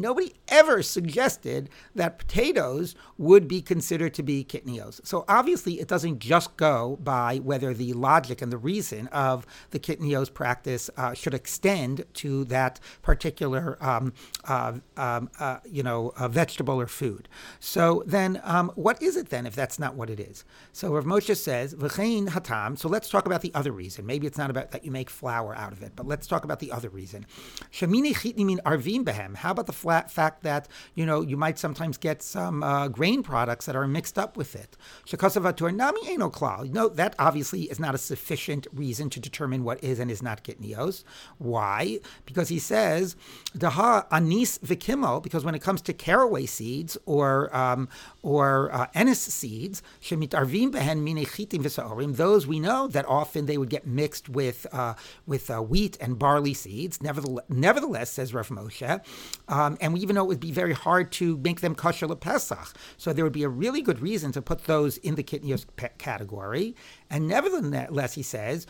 nobody 0.01 0.33
ever 0.49 0.83
suggested 0.83 1.69
that 1.95 2.19
potatoes 2.19 2.93
would 3.17 3.47
be 3.47 3.63
considered 3.63 4.13
to 4.13 4.21
be 4.21 4.45
kitnios. 4.45 5.03
So 5.03 5.25
obviously, 5.27 5.79
it 5.79 5.87
doesn't 5.87 6.19
just 6.19 6.55
go 6.57 6.99
by 7.01 7.37
whether 7.37 7.73
the 7.73 7.93
logic 7.93 8.43
and 8.43 8.51
the 8.51 8.59
reason 8.59 9.07
of 9.07 9.47
the 9.71 9.79
kitnios 9.79 10.31
practice 10.31 10.91
uh, 10.95 11.15
should 11.15 11.33
extend 11.33 12.05
to 12.13 12.43
that 12.45 12.79
particular, 13.01 13.62
um, 13.79 14.13
uh, 14.47 14.73
um, 14.97 15.29
uh, 15.39 15.57
you 15.65 15.83
know, 15.83 16.13
a 16.19 16.29
vegetable 16.29 16.79
or 16.79 16.87
food. 16.87 17.27
So 17.59 18.03
then, 18.05 18.41
um, 18.43 18.71
what 18.75 19.01
is 19.01 19.15
it 19.15 19.29
then 19.29 19.45
if 19.45 19.55
that's 19.55 19.79
not 19.79 19.95
what 19.95 20.09
it 20.09 20.19
is? 20.19 20.45
So 20.71 20.93
Rav 20.93 21.05
Moshe 21.05 21.35
says, 21.35 21.75
"V'chein 21.75 22.29
hatam." 22.29 22.77
So 22.77 22.87
let's 22.89 23.09
talk 23.09 23.25
about 23.25 23.41
the 23.41 23.53
other 23.53 23.71
reason. 23.71 24.05
Maybe 24.05 24.27
it's 24.27 24.37
not 24.37 24.49
about 24.49 24.71
that 24.71 24.85
you 24.85 24.91
make 24.91 25.09
flour 25.09 25.55
out 25.55 25.71
of 25.71 25.81
it, 25.81 25.93
but 25.95 26.07
let's 26.07 26.27
talk 26.27 26.43
about 26.43 26.59
the 26.59 26.71
other 26.71 26.89
reason. 26.89 27.25
Shamini 27.71 28.13
chitni 28.13 28.57
arvim 28.63 29.03
behem. 29.03 29.35
How 29.35 29.51
about 29.51 29.67
the 29.67 29.73
flat 29.73 30.11
fact 30.11 30.43
that 30.43 30.67
you 30.95 31.05
know 31.05 31.21
you 31.21 31.37
might 31.37 31.57
sometimes 31.57 31.97
get 31.97 32.21
some 32.21 32.63
uh, 32.63 32.87
grain 32.87 33.23
products 33.23 33.65
that 33.65 33.75
are 33.75 33.87
mixed 33.87 34.17
up 34.17 34.37
with 34.37 34.55
it? 34.55 34.77
Shakasavatur 35.05 35.75
nami 35.75 36.01
eno 36.07 36.29
klal. 36.29 36.69
No, 36.69 36.89
that 36.89 37.15
obviously 37.19 37.63
is 37.63 37.79
not 37.79 37.95
a 37.95 37.97
sufficient 37.97 38.67
reason 38.73 39.09
to 39.09 39.19
determine 39.19 39.63
what 39.63 39.83
is 39.83 39.99
and 39.99 40.09
is 40.11 40.21
not 40.21 40.43
kitnios. 40.43 41.03
Why? 41.37 41.99
Because 42.25 42.49
he 42.49 42.59
says 42.59 43.15
Daha 43.57 44.05
anis 44.11 44.57
vikimo, 44.59 45.21
because 45.21 45.45
when 45.45 45.53
it 45.53 45.61
comes 45.61 45.81
to 45.83 45.93
caraway 45.93 46.45
seeds 46.45 46.97
or 47.05 47.55
um, 47.55 47.87
or 48.23 48.73
uh, 48.73 48.87
anise 48.95 49.19
seeds, 49.19 49.83
shemitarvim 50.01 50.71
behen 50.71 51.03
minechitim 51.03 51.61
v'saorim, 51.61 52.15
those 52.15 52.47
we 52.47 52.59
know 52.59 52.87
that 52.87 53.05
often 53.05 53.45
they 53.45 53.57
would 53.57 53.69
get 53.69 53.85
mixed 53.85 54.27
with 54.27 54.65
uh, 54.71 54.95
with 55.27 55.51
uh, 55.51 55.61
wheat 55.61 55.97
and 56.01 56.17
barley 56.17 56.53
seeds. 56.53 57.01
Nevertheless, 57.01 57.45
nevertheless 57.47 58.09
says 58.09 58.33
Rav 58.33 58.49
Moshe, 58.49 59.01
um, 59.47 59.77
and 59.79 59.93
we 59.93 59.99
even 59.99 60.15
know 60.15 60.23
it 60.23 60.27
would 60.27 60.39
be 60.39 60.51
very 60.51 60.73
hard 60.73 61.11
to 61.13 61.37
make 61.37 61.61
them 61.61 61.75
kosher 61.75 62.07
Pesach. 62.15 62.73
So 62.97 63.13
there 63.13 63.23
would 63.23 63.33
be 63.33 63.43
a 63.43 63.49
really 63.49 63.81
good 63.81 63.99
reason 63.99 64.31
to 64.31 64.41
put 64.41 64.65
those 64.65 64.97
in 64.97 65.15
the 65.15 65.23
kitnios 65.23 65.65
category. 65.97 66.75
And 67.13 67.27
nevertheless, 67.27 68.15
he 68.15 68.23
says 68.23 68.65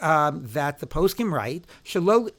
um, 0.00 0.46
that 0.46 0.78
the 0.78 0.86
poskim 0.86 1.30
write 1.30 1.66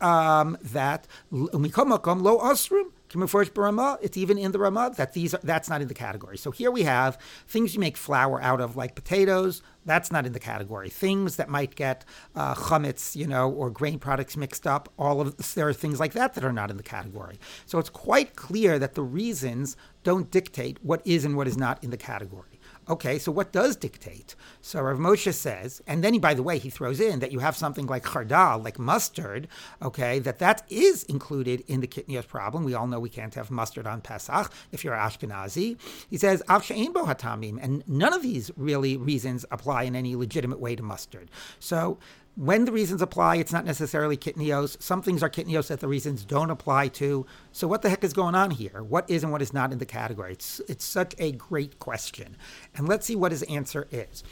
um, 0.02 0.58
that 0.64 1.08
umikom 1.32 2.22
lo 2.24 2.40
osrum 2.40 2.92
it's 3.16 4.18
even 4.18 4.40
in 4.40 4.52
the 4.52 4.58
Ramah 4.58 4.94
that 4.98 5.14
these 5.14 5.36
are, 5.36 5.40
that's 5.44 5.70
not 5.70 5.84
in 5.84 5.88
the 5.88 5.94
category. 5.94 6.36
So 6.36 6.50
here 6.50 6.72
we 6.72 6.82
have 6.82 7.20
things 7.48 7.76
you 7.76 7.80
make 7.80 7.96
flour 7.96 8.42
out 8.42 8.60
of, 8.60 8.76
like 8.76 8.96
potatoes. 8.96 9.62
That's 9.86 10.12
not 10.12 10.26
in 10.26 10.34
the 10.34 10.40
category. 10.40 10.90
Things 10.90 11.36
that 11.36 11.48
might 11.48 11.76
get 11.76 12.06
uh, 12.36 12.56
chametz, 12.56 13.16
you 13.16 13.28
know, 13.28 13.52
or 13.52 13.70
grain 13.70 14.00
products 14.00 14.36
mixed 14.36 14.66
up. 14.66 14.92
All 14.98 15.22
of 15.22 15.54
there 15.54 15.68
are 15.68 15.74
things 15.74 16.00
like 16.00 16.14
that 16.14 16.34
that 16.34 16.44
are 16.44 16.52
not 16.52 16.72
in 16.72 16.78
the 16.78 16.84
category. 16.84 17.40
So 17.68 17.78
it's 17.78 17.92
quite 17.92 18.36
clear 18.36 18.80
that 18.80 18.96
the 18.96 19.04
reasons 19.04 19.78
don't 20.04 20.32
dictate 20.32 20.84
what 20.84 21.06
is 21.06 21.24
and 21.24 21.38
what 21.38 21.48
is 21.48 21.58
not 21.58 21.84
in 21.84 21.92
the 21.92 21.98
category. 21.98 22.53
Okay, 22.90 23.18
so 23.18 23.32
what 23.32 23.54
does 23.54 23.78
dictate? 23.78 24.36
So 24.62 24.82
Rav 24.82 24.98
Moshe 24.98 25.34
says, 25.34 25.82
and 25.88 26.04
then 26.04 26.12
he, 26.14 26.20
by 26.20 26.34
the 26.34 26.44
way, 26.44 26.58
he 26.58 26.70
throws 26.70 27.00
in 27.00 27.20
that 27.20 27.32
you 27.32 27.40
have 27.40 27.56
something 27.56 27.88
like 27.88 28.04
chardal, 28.04 28.62
like 28.62 28.78
mustard, 28.78 29.48
okay, 29.82 30.20
that 30.20 30.40
that 30.40 30.64
is 30.70 31.04
included 31.04 31.64
in 31.68 31.80
the 31.80 31.88
kitnios 31.88 32.28
problem. 32.28 32.66
We 32.66 32.74
all 32.74 32.88
know 32.88 33.00
we 33.00 33.10
can't 33.10 33.36
have 33.36 33.50
mustard 33.50 33.88
on 33.88 34.02
Pesach 34.02 34.52
if 34.74 34.84
you're 34.84 34.96
Ashkenazi. 34.96 35.78
He 36.10 36.18
says, 36.18 36.44
bo 36.48 36.56
hatamim, 36.60 37.58
and 37.62 37.88
none 37.88 38.12
of 38.12 38.22
these 38.22 38.52
really 38.58 38.98
reasons 38.98 39.46
apply 39.50 39.84
in 39.84 39.96
any 39.96 40.16
legitimate 40.16 40.60
way 40.60 40.76
to 40.76 40.84
mustard. 40.84 41.32
So 41.60 42.00
when 42.36 42.66
the 42.66 42.72
reasons 42.72 43.02
apply, 43.02 43.36
it's 43.36 43.54
not 43.54 43.66
necessarily 43.66 44.18
kitnios. 44.18 44.82
Some 44.82 45.02
things 45.02 45.22
are 45.22 45.30
kitnios 45.30 45.68
that 45.68 45.80
the 45.82 45.88
reasons 45.88 46.26
don't 46.26 46.50
apply 46.50 46.88
to. 46.90 47.26
So 47.52 47.68
what 47.68 47.84
the 47.84 47.90
heck 47.90 48.04
is 48.04 48.14
going 48.14 48.34
on 48.34 48.52
here? 48.52 48.82
What 48.82 49.10
is 49.10 49.24
and 49.24 49.32
what 49.32 49.42
is 49.42 49.54
not 49.54 49.72
in 49.72 49.78
the 49.78 49.86
category? 49.86 50.34
It's 50.34 50.60
it's 50.68 50.86
such 50.86 51.14
a 51.20 51.32
great 51.32 51.78
question. 51.78 52.36
And 52.76 52.88
let's 52.88 53.06
see 53.06 53.16
what 53.16 53.32
his 53.32 53.44
answer 53.44 53.88
is. 53.92 54.24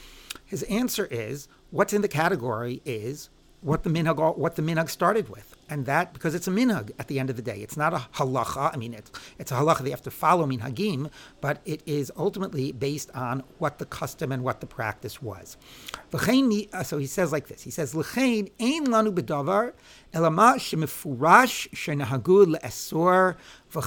His 0.45 0.63
answer 0.63 1.07
is 1.11 1.47
what's 1.69 1.93
in 1.93 2.01
the 2.01 2.07
category 2.07 2.81
is 2.85 3.29
what 3.61 3.83
the 3.83 3.89
minhag 3.89 4.37
what 4.37 4.55
the 4.55 4.63
minhag 4.63 4.89
started 4.89 5.29
with, 5.29 5.55
and 5.71 5.85
that 5.85 6.13
because 6.13 6.35
it's 6.35 6.47
a 6.47 6.51
minhag 6.51 6.91
at 6.99 7.07
the 7.07 7.17
end 7.17 7.29
of 7.29 7.37
the 7.37 7.41
day, 7.41 7.61
it's 7.61 7.77
not 7.77 7.93
a 7.93 8.05
halacha. 8.15 8.73
I 8.73 8.77
mean, 8.77 8.93
it's 8.93 9.09
it's 9.39 9.51
a 9.51 9.55
halacha 9.55 9.79
they 9.79 9.89
have 9.89 10.01
to 10.03 10.11
follow 10.11 10.45
minhagim, 10.45 11.09
but 11.39 11.61
it 11.65 11.81
is 11.85 12.11
ultimately 12.17 12.73
based 12.73 13.09
on 13.11 13.43
what 13.57 13.79
the 13.79 13.85
custom 13.85 14.33
and 14.33 14.43
what 14.43 14.59
the 14.59 14.67
practice 14.67 15.21
was. 15.21 15.55
Uh, 16.13 16.83
so 16.83 16.97
he 16.97 17.07
says 17.07 17.31
like 17.31 17.47
this. 17.47 17.63
He 17.63 17.71
says, 17.71 17.95
"L'chein 17.95 18.51
ein 18.59 18.87
lanu 18.87 19.15
bedavar 19.15 19.71
elama 20.13 20.57
shemifurash 20.57 21.69
shenahagud 21.69 22.57
le'esor 22.57 23.37
the 23.73 23.79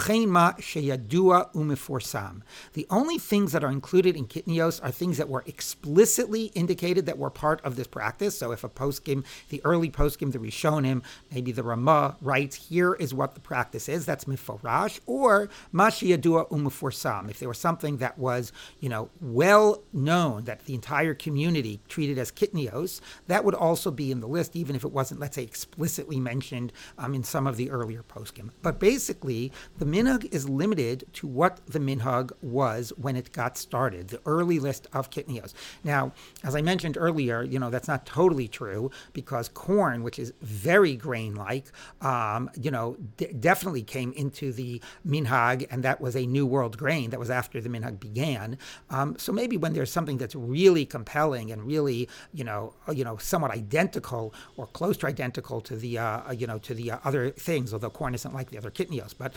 only 2.89 3.19
things 3.19 3.53
that 3.53 3.63
are 3.63 3.71
included 3.71 4.17
in 4.17 4.27
kitnios 4.27 4.83
are 4.83 4.91
things 4.91 5.19
that 5.19 5.29
were 5.29 5.45
explicitly 5.47 6.45
indicated 6.55 7.05
that 7.05 7.19
were 7.19 7.29
part 7.29 7.61
of 7.63 7.77
this 7.77 7.87
practice. 7.87 8.39
So 8.39 8.53
if 8.53 8.65
a 8.65 8.71
poskim, 8.71 9.27
the 9.51 9.61
early 9.63 9.91
poskim, 9.91 10.33
the 10.33 10.39
Rishonim, 10.39 11.03
maybe 11.31 11.53
the 11.53 11.63
Ramah 11.75 12.17
writes, 12.21 12.55
here 12.55 12.95
is 12.95 13.13
what 13.13 13.35
the 13.35 13.41
practice 13.41 13.89
is, 13.89 14.07
that's 14.07 14.27
miforash, 14.27 15.01
or 15.07 15.49
mashiyadua 15.73 16.49
umeforsam. 16.51 17.29
If 17.29 17.41
there 17.41 17.49
was 17.49 17.59
something 17.59 17.97
that 17.97 18.17
was, 18.17 18.53
you 18.79 18.89
know, 18.89 19.11
well 19.21 19.83
known 19.93 20.45
that 20.45 20.67
the 20.67 20.75
entire 20.75 21.15
community 21.15 21.81
treated 21.89 22.17
as 22.17 22.31
kitnios, 22.31 23.01
that 23.27 23.45
would 23.45 23.55
also 23.55 23.91
be 23.91 24.13
in 24.13 24.21
the 24.21 24.29
list, 24.29 24.55
even 24.55 24.77
if 24.77 24.85
it 24.85 24.93
wasn't, 24.93 25.19
let's 25.19 25.35
say, 25.35 25.43
explicitly 25.43 26.21
mentioned 26.21 26.73
um, 26.97 27.13
in 27.13 27.25
some 27.25 27.47
of 27.47 27.57
the 27.57 27.71
earlier 27.71 28.05
poskim. 28.05 28.51
But 28.63 28.79
basically, 28.79 29.51
the 29.79 29.85
minhag 29.85 30.33
is 30.33 30.49
limited 30.49 31.07
to 31.15 31.27
what 31.27 31.67
the 31.67 31.81
minhag 31.81 32.31
was 32.41 32.93
when 32.97 33.17
it 33.17 33.33
got 33.33 33.59
started, 33.59 34.09
the 34.09 34.21
early 34.27 34.61
list 34.61 34.87
of 34.93 35.11
kitnios. 35.11 35.55
Now, 35.83 36.13
as 36.45 36.55
I 36.55 36.63
mentioned 36.63 36.97
earlier, 36.99 37.43
you 37.43 37.59
know, 37.59 37.71
that's 37.71 37.89
not 37.89 38.07
totally 38.07 38.47
true 38.47 38.93
because 39.13 39.49
corn, 39.49 40.05
which 40.05 40.21
is 40.21 40.33
very 40.41 40.95
grain-like, 40.95 41.54
um, 42.01 42.51
you 42.61 42.71
know, 42.71 42.97
d- 43.17 43.33
definitely 43.39 43.83
came 43.83 44.13
into 44.13 44.53
the 44.53 44.81
minhag, 45.07 45.67
and 45.71 45.83
that 45.83 46.01
was 46.01 46.17
a 46.17 46.27
new 46.27 46.47
world 46.47 46.77
grain. 46.79 47.11
That 47.11 47.21
was 47.21 47.31
after 47.31 47.61
the 47.61 47.69
minhag 47.69 48.01
began. 48.01 48.59
Um, 48.91 49.17
so 49.19 49.33
maybe 49.33 49.57
when 49.57 49.73
there's 49.75 49.93
something 49.93 50.19
that's 50.19 50.35
really 50.35 50.85
compelling 50.87 51.51
and 51.53 51.63
really, 51.65 52.09
you 52.33 52.45
know, 52.45 52.75
uh, 52.89 52.93
you 52.93 53.05
know, 53.05 53.17
somewhat 53.17 53.51
identical 53.51 54.35
or 54.57 54.67
close 54.67 54.97
to 54.99 55.07
identical 55.07 55.61
to 55.63 55.77
the, 55.77 55.99
uh, 55.99 56.33
you 56.33 56.47
know, 56.47 56.59
to 56.59 56.75
the 56.75 56.93
uh, 56.93 56.99
other 57.05 57.31
things, 57.31 57.73
although 57.73 57.91
corn 57.91 58.15
isn't 58.15 58.35
like 58.35 58.51
the 58.51 58.59
other 58.59 58.71
kitnios, 58.71 59.15
but 59.17 59.33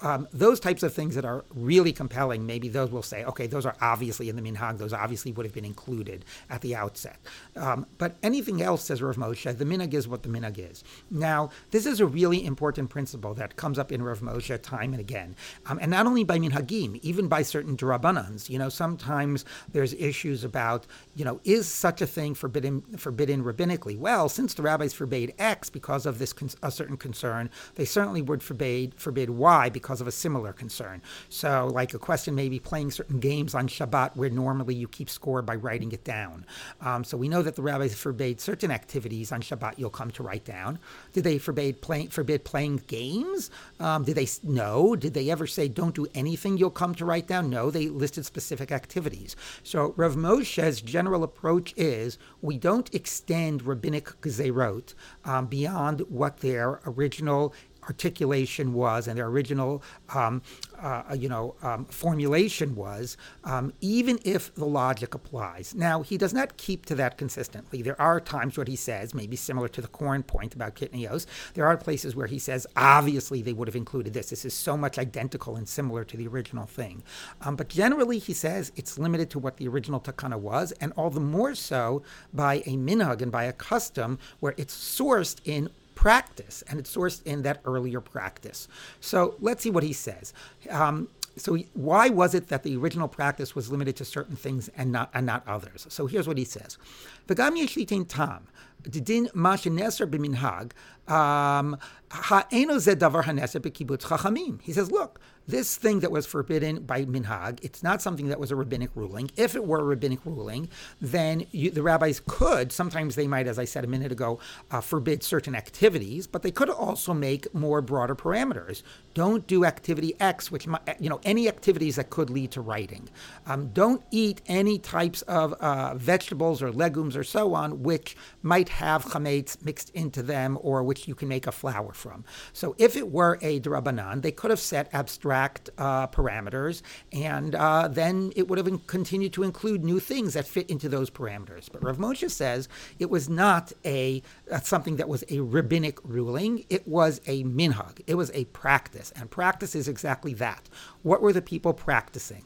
um, 0.00 0.28
those 0.32 0.60
types 0.60 0.82
of 0.82 0.92
things 0.92 1.14
that 1.14 1.24
are 1.24 1.44
really 1.54 1.92
compelling, 1.92 2.46
maybe 2.46 2.68
those 2.68 2.90
will 2.90 3.02
say, 3.02 3.24
okay, 3.24 3.46
those 3.46 3.66
are 3.66 3.76
obviously 3.80 4.28
in 4.28 4.36
the 4.36 4.42
minhag. 4.42 4.78
Those 4.78 4.92
obviously 4.92 5.32
would 5.32 5.46
have 5.46 5.54
been 5.54 5.64
included 5.64 6.24
at 6.50 6.60
the 6.60 6.74
outset. 6.74 7.18
Um, 7.56 7.86
but 7.98 8.16
anything 8.22 8.62
else, 8.62 8.84
says 8.84 9.02
Rav 9.02 9.16
Moshe, 9.16 9.56
the 9.56 9.64
minhag 9.64 9.94
is 9.94 10.08
what 10.08 10.22
the 10.22 10.28
minhag 10.28 10.58
is. 10.58 10.84
Now, 11.10 11.50
this 11.70 11.86
is 11.86 12.00
a 12.00 12.06
really 12.06 12.44
important 12.44 12.90
principle 12.90 13.34
that 13.34 13.56
comes 13.56 13.78
up 13.78 13.92
in 13.92 14.02
Rav 14.02 14.20
Moshe 14.20 14.60
time 14.62 14.92
and 14.92 15.00
again, 15.00 15.36
um, 15.66 15.78
and 15.80 15.90
not 15.90 16.06
only 16.06 16.24
by 16.24 16.38
minhagim, 16.38 16.98
even 17.02 17.28
by 17.28 17.42
certain 17.42 17.76
drabanans. 17.76 18.48
You 18.48 18.58
know, 18.58 18.68
sometimes 18.68 19.44
there's 19.72 19.94
issues 19.94 20.44
about, 20.44 20.86
you 21.14 21.24
know, 21.24 21.40
is 21.44 21.66
such 21.68 22.00
a 22.00 22.06
thing 22.06 22.34
forbidden 22.34 22.82
forbidden 22.96 23.44
rabbinically? 23.44 23.98
Well, 23.98 24.28
since 24.28 24.54
the 24.54 24.62
rabbis 24.62 24.92
forbade 24.92 25.34
X 25.38 25.70
because 25.70 26.06
of 26.06 26.18
this 26.18 26.32
con- 26.32 26.50
a 26.62 26.70
certain 26.70 26.96
concern, 26.96 27.50
they 27.74 27.84
certainly 27.84 28.22
would 28.22 28.42
forbade 28.42 28.94
forbid 28.96 29.30
Y 29.30 29.68
because 29.70 30.00
of 30.00 30.06
a 30.06 30.12
similar 30.12 30.52
concern. 30.52 31.02
So, 31.28 31.68
like 31.72 31.94
a 31.94 31.98
question 31.98 32.34
maybe 32.34 32.58
playing 32.58 32.90
certain 32.90 33.20
games 33.20 33.54
on 33.54 33.68
Shabbat 33.68 34.16
where 34.16 34.30
normally 34.30 34.74
you 34.74 34.88
keep 34.88 35.10
score 35.10 35.42
by 35.42 35.54
writing 35.54 35.92
it 35.92 36.04
down. 36.04 36.44
Um, 36.80 37.04
so 37.04 37.16
we 37.16 37.28
know 37.28 37.42
that 37.42 37.56
the 37.56 37.62
rabbis 37.62 37.94
forbade 37.94 38.40
certain 38.40 38.70
activities 38.70 39.32
on 39.32 39.42
Shabbat 39.42 39.78
you'll 39.78 39.90
come 39.90 40.10
to 40.12 40.22
write 40.22 40.44
down. 40.44 40.78
Did 41.12 41.24
they 41.24 41.38
forbade 41.44 41.76
forbid 42.10 42.44
playing 42.44 42.82
games? 42.86 43.50
Um, 43.78 44.04
did 44.04 44.16
they 44.16 44.26
no? 44.42 44.96
Did 44.96 45.14
they 45.14 45.30
ever 45.30 45.46
say 45.46 45.68
don't 45.68 45.94
do 45.94 46.06
anything 46.14 46.56
you'll 46.56 46.70
come 46.70 46.94
to 46.96 47.04
write 47.04 47.28
down? 47.28 47.50
No, 47.50 47.70
they 47.70 47.88
listed 47.88 48.26
specific 48.26 48.72
activities. 48.72 49.36
So 49.62 49.94
Rav 49.96 50.16
Moshe's 50.16 50.80
general 50.80 51.22
approach 51.22 51.74
is 51.76 52.18
we 52.42 52.58
don't 52.58 52.92
extend 52.94 53.62
rabbinic 53.62 54.06
gezerot 54.20 54.94
um, 55.24 55.46
beyond 55.46 56.00
what 56.08 56.38
their 56.38 56.80
original 56.86 57.54
articulation 57.88 58.72
was 58.74 59.08
and 59.08 59.18
their 59.18 59.26
original, 59.26 59.82
um, 60.14 60.42
uh, 60.80 61.02
you 61.16 61.28
know, 61.28 61.54
um, 61.62 61.84
formulation 61.86 62.74
was, 62.74 63.16
um, 63.44 63.72
even 63.80 64.18
if 64.24 64.54
the 64.54 64.64
logic 64.64 65.14
applies. 65.14 65.74
Now, 65.74 66.02
he 66.02 66.16
does 66.18 66.32
not 66.32 66.56
keep 66.56 66.86
to 66.86 66.94
that 66.96 67.18
consistently. 67.18 67.82
There 67.82 68.00
are 68.00 68.20
times 68.20 68.58
what 68.58 68.68
he 68.68 68.76
says, 68.76 69.14
maybe 69.14 69.36
similar 69.36 69.68
to 69.68 69.80
the 69.80 69.88
corn 69.88 70.22
point 70.22 70.54
about 70.54 70.74
kitnios, 70.74 71.26
there 71.54 71.66
are 71.66 71.76
places 71.76 72.16
where 72.16 72.26
he 72.26 72.38
says, 72.38 72.66
obviously 72.76 73.42
they 73.42 73.52
would 73.52 73.68
have 73.68 73.76
included 73.76 74.12
this. 74.12 74.30
This 74.30 74.44
is 74.44 74.54
so 74.54 74.76
much 74.76 74.98
identical 74.98 75.56
and 75.56 75.68
similar 75.68 76.04
to 76.04 76.16
the 76.16 76.26
original 76.26 76.66
thing. 76.66 77.02
Um, 77.42 77.56
but 77.56 77.68
generally, 77.68 78.18
he 78.18 78.32
says 78.32 78.72
it's 78.76 78.98
limited 78.98 79.30
to 79.30 79.38
what 79.38 79.56
the 79.56 79.68
original 79.68 80.00
takana 80.00 80.38
was, 80.38 80.72
and 80.80 80.92
all 80.96 81.10
the 81.10 81.20
more 81.20 81.54
so 81.54 82.02
by 82.32 82.56
a 82.66 82.76
minhag 82.76 83.22
and 83.22 83.30
by 83.30 83.44
a 83.44 83.52
custom 83.52 84.18
where 84.40 84.54
it's 84.56 84.74
sourced 84.74 85.40
in 85.44 85.68
practice, 85.94 86.62
and 86.68 86.78
it's 86.78 86.94
sourced 86.94 87.22
in 87.24 87.42
that 87.42 87.60
earlier 87.64 88.00
practice. 88.00 88.68
So 89.00 89.36
let's 89.40 89.62
see 89.62 89.70
what 89.70 89.82
he 89.82 89.92
says. 89.92 90.32
Um, 90.70 91.08
so 91.36 91.56
why 91.74 92.08
was 92.08 92.34
it 92.34 92.48
that 92.48 92.62
the 92.62 92.76
original 92.76 93.08
practice 93.08 93.54
was 93.54 93.70
limited 93.70 93.96
to 93.96 94.04
certain 94.04 94.36
things 94.36 94.70
and 94.76 94.92
not 94.92 95.10
and 95.12 95.26
not 95.26 95.46
others? 95.46 95.86
So 95.88 96.06
here's 96.06 96.28
what 96.28 96.38
he 96.38 96.44
says: 96.44 96.78
"V'gam 97.26 97.60
yeshlitin 97.60 98.06
tam 98.08 98.46
didin 98.82 99.28
masheneser 99.32 100.08
b'minhag 100.08 100.72
um, 101.08 101.76
ha'eno 102.10 102.78
zed 102.78 103.00
davar 103.00 103.24
haneser 103.24 103.60
b'kibbutz 103.60 104.02
chachamim." 104.02 104.60
He 104.62 104.72
says, 104.72 104.90
"Look, 104.90 105.20
this 105.46 105.76
thing 105.76 106.00
that 106.00 106.10
was 106.10 106.26
forbidden 106.26 106.84
by 106.84 107.04
minhag, 107.04 107.58
it's 107.62 107.82
not 107.82 108.00
something 108.00 108.28
that 108.28 108.40
was 108.40 108.50
a 108.50 108.56
rabbinic 108.56 108.90
ruling. 108.94 109.30
If 109.36 109.54
it 109.54 109.66
were 109.66 109.80
a 109.80 109.84
rabbinic 109.84 110.20
ruling, 110.24 110.68
then 111.00 111.46
you, 111.50 111.70
the 111.70 111.82
rabbis 111.82 112.22
could, 112.26 112.72
sometimes 112.72 113.14
they 113.14 113.26
might, 113.26 113.46
as 113.46 113.58
I 113.58 113.66
said 113.66 113.84
a 113.84 113.86
minute 113.86 114.10
ago, 114.10 114.38
uh, 114.70 114.80
forbid 114.80 115.22
certain 115.22 115.54
activities, 115.54 116.26
but 116.26 116.42
they 116.42 116.50
could 116.50 116.70
also 116.70 117.12
make 117.12 117.52
more 117.54 117.82
broader 117.82 118.14
parameters. 118.14 118.82
Don't 119.12 119.46
do 119.46 119.64
activity 119.64 120.14
X, 120.18 120.50
which, 120.50 120.66
you 120.98 121.10
know, 121.10 121.20
any 121.24 121.46
activities 121.48 121.96
that 121.96 122.10
could 122.10 122.30
lead 122.30 122.50
to 122.52 122.60
writing. 122.60 123.08
Um, 123.46 123.68
don't 123.68 124.02
eat 124.10 124.40
any 124.46 124.78
types 124.78 125.22
of 125.22 125.52
uh, 125.54 125.94
vegetables 125.94 126.62
or 126.62 126.72
legumes 126.72 127.16
or 127.16 127.24
so 127.24 127.54
on, 127.54 127.82
which 127.82 128.16
might 128.42 128.70
have 128.70 129.04
chametz 129.04 129.62
mixed 129.62 129.90
into 129.90 130.22
them 130.22 130.58
or 130.62 130.82
which 130.82 130.93
which 130.94 131.08
you 131.08 131.14
can 131.16 131.26
make 131.26 131.48
a 131.48 131.52
flour 131.52 131.92
from. 131.92 132.24
So 132.52 132.76
if 132.78 132.96
it 132.96 133.10
were 133.10 133.36
a 133.42 133.58
drabanan, 133.58 134.22
they 134.22 134.30
could 134.30 134.50
have 134.50 134.60
set 134.60 134.88
abstract 134.92 135.70
uh, 135.76 136.06
parameters, 136.06 136.82
and 137.12 137.56
uh, 137.56 137.88
then 137.88 138.32
it 138.36 138.46
would 138.46 138.58
have 138.58 138.86
continued 138.86 139.32
to 139.32 139.42
include 139.42 139.82
new 139.84 139.98
things 139.98 140.34
that 140.34 140.46
fit 140.46 140.70
into 140.70 140.88
those 140.88 141.10
parameters. 141.10 141.68
But 141.72 141.82
Rav 141.82 141.98
Moshe 141.98 142.30
says 142.30 142.68
it 143.00 143.10
was 143.10 143.28
not 143.28 143.72
a 143.84 144.22
uh, 144.52 144.60
something 144.60 144.94
that 144.96 145.08
was 145.08 145.24
a 145.30 145.40
rabbinic 145.40 145.98
ruling. 146.04 146.64
It 146.70 146.86
was 146.86 147.20
a 147.26 147.42
minhag. 147.42 148.00
It 148.06 148.14
was 148.14 148.30
a 148.32 148.44
practice, 148.46 149.12
and 149.16 149.28
practice 149.28 149.74
is 149.74 149.88
exactly 149.88 150.34
that. 150.34 150.68
What 151.02 151.20
were 151.22 151.32
the 151.32 151.42
people 151.42 151.74
practicing? 151.74 152.44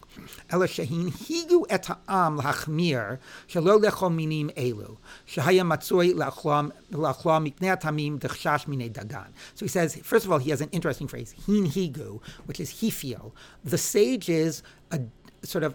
higu 0.51 1.67
et 1.69 1.87
ha'am 1.87 2.41
lachmir 2.41 3.19
shelo 3.47 3.79
elu 3.79 4.97
matzoi 5.73 6.15
lachlam 6.15 6.73
miknei 7.45 7.81
tamim 7.81 8.19
mine 8.45 8.91
dagan. 8.91 9.29
So 9.55 9.65
he 9.65 9.69
says, 9.69 9.97
first 10.03 10.25
of 10.25 10.33
all, 10.33 10.39
he 10.39 10.51
has 10.51 10.61
an 10.61 10.69
interesting 10.73 11.09
phrase, 11.09 11.35
hin 11.47 11.67
higu, 11.67 12.21
which 12.47 12.61
is 12.61 12.71
he 12.71 12.91
feel. 12.91 13.35
The 13.65 13.79
sages 13.79 14.63
uh, 14.91 14.99
sort 15.43 15.65
of 15.65 15.75